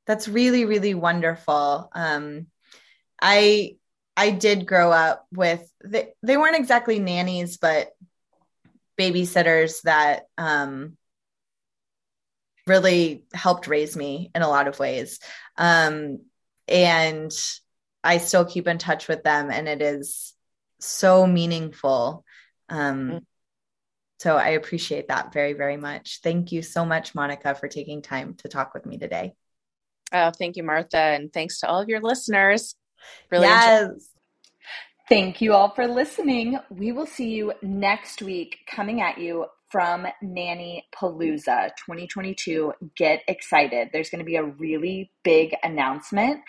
that's 0.07 0.28
really 0.28 0.64
really 0.64 0.95
wonderful. 0.95 1.91
Um 1.93 2.47
I 3.20 3.76
I 4.16 4.30
did 4.30 4.66
grow 4.66 4.91
up 4.91 5.26
with 5.32 5.68
they, 5.84 6.12
they 6.22 6.37
weren't 6.37 6.57
exactly 6.57 6.99
nannies 6.99 7.59
but 7.59 7.91
babysitters 8.99 9.82
that 9.82 10.24
um 10.39 10.97
really 12.66 13.24
helped 13.32 13.66
raise 13.66 13.96
me 13.96 14.30
in 14.34 14.42
a 14.42 14.48
lot 14.48 14.68
of 14.68 14.78
ways. 14.78 15.20
Um 15.56 16.20
and 16.68 17.32
I 18.02 18.18
still 18.18 18.44
keep 18.44 18.68
in 18.68 18.78
touch 18.78 19.08
with 19.08 19.22
them 19.24 19.50
and 19.50 19.68
it 19.68 19.82
is 19.82 20.34
so 20.80 21.26
meaningful. 21.26 22.24
Um, 22.68 22.78
mm-hmm. 23.08 23.18
so 24.18 24.36
I 24.36 24.50
appreciate 24.50 25.08
that 25.08 25.32
very, 25.32 25.52
very 25.52 25.76
much. 25.76 26.20
Thank 26.22 26.52
you 26.52 26.62
so 26.62 26.84
much, 26.84 27.14
Monica, 27.14 27.54
for 27.54 27.68
taking 27.68 28.02
time 28.02 28.34
to 28.38 28.48
talk 28.48 28.74
with 28.74 28.86
me 28.86 28.98
today. 28.98 29.34
Oh, 30.12 30.30
thank 30.30 30.56
you, 30.56 30.62
Martha. 30.62 30.98
And 30.98 31.32
thanks 31.32 31.60
to 31.60 31.68
all 31.68 31.80
of 31.80 31.88
your 31.88 32.00
listeners. 32.00 32.76
Really 33.30 33.46
yes. 33.46 33.88
Thank 35.08 35.40
you 35.40 35.52
all 35.52 35.70
for 35.70 35.86
listening. 35.86 36.58
We 36.70 36.92
will 36.92 37.06
see 37.06 37.30
you 37.30 37.52
next 37.62 38.22
week 38.22 38.58
coming 38.68 39.00
at 39.00 39.18
you 39.18 39.46
from 39.70 40.06
Nanny 40.22 40.86
Palooza 40.94 41.70
2022. 41.86 42.72
Get 42.96 43.22
excited. 43.28 43.90
There's 43.92 44.10
going 44.10 44.20
to 44.20 44.24
be 44.24 44.36
a 44.36 44.44
really 44.44 45.10
big 45.24 45.54
announcement 45.62 46.40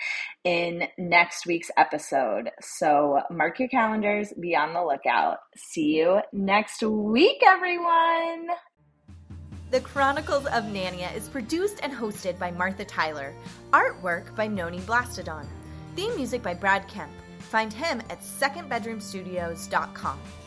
in 0.44 0.88
next 0.98 1.46
week's 1.46 1.72
episode. 1.78 2.52
So 2.62 3.22
mark 3.30 3.60
your 3.60 3.70
calendars, 3.70 4.34
be 4.40 4.56
on 4.56 4.74
the 4.74 4.84
lookout. 4.84 5.38
See 5.56 5.98
you 5.98 6.22
next 6.32 6.84
week, 6.84 7.42
everyone. 7.46 8.48
The 9.70 9.82
Chronicles 9.82 10.46
of 10.46 10.64
Nania 10.66 11.14
is 11.14 11.28
produced 11.28 11.80
and 11.84 11.92
hosted 11.92 12.40
by 12.40 12.52
Martha 12.52 12.86
Tyler. 12.86 13.34
Artwork 13.72 14.34
by 14.34 14.48
Noni 14.48 14.80
Blastodon. 14.80 15.46
Theme 15.96 16.16
music 16.16 16.42
by 16.42 16.54
Brad 16.54 16.88
Kemp. 16.88 17.12
Find 17.40 17.74
him 17.74 18.02
at 18.10 18.22
secondbedroomstudios.com. 18.22 20.20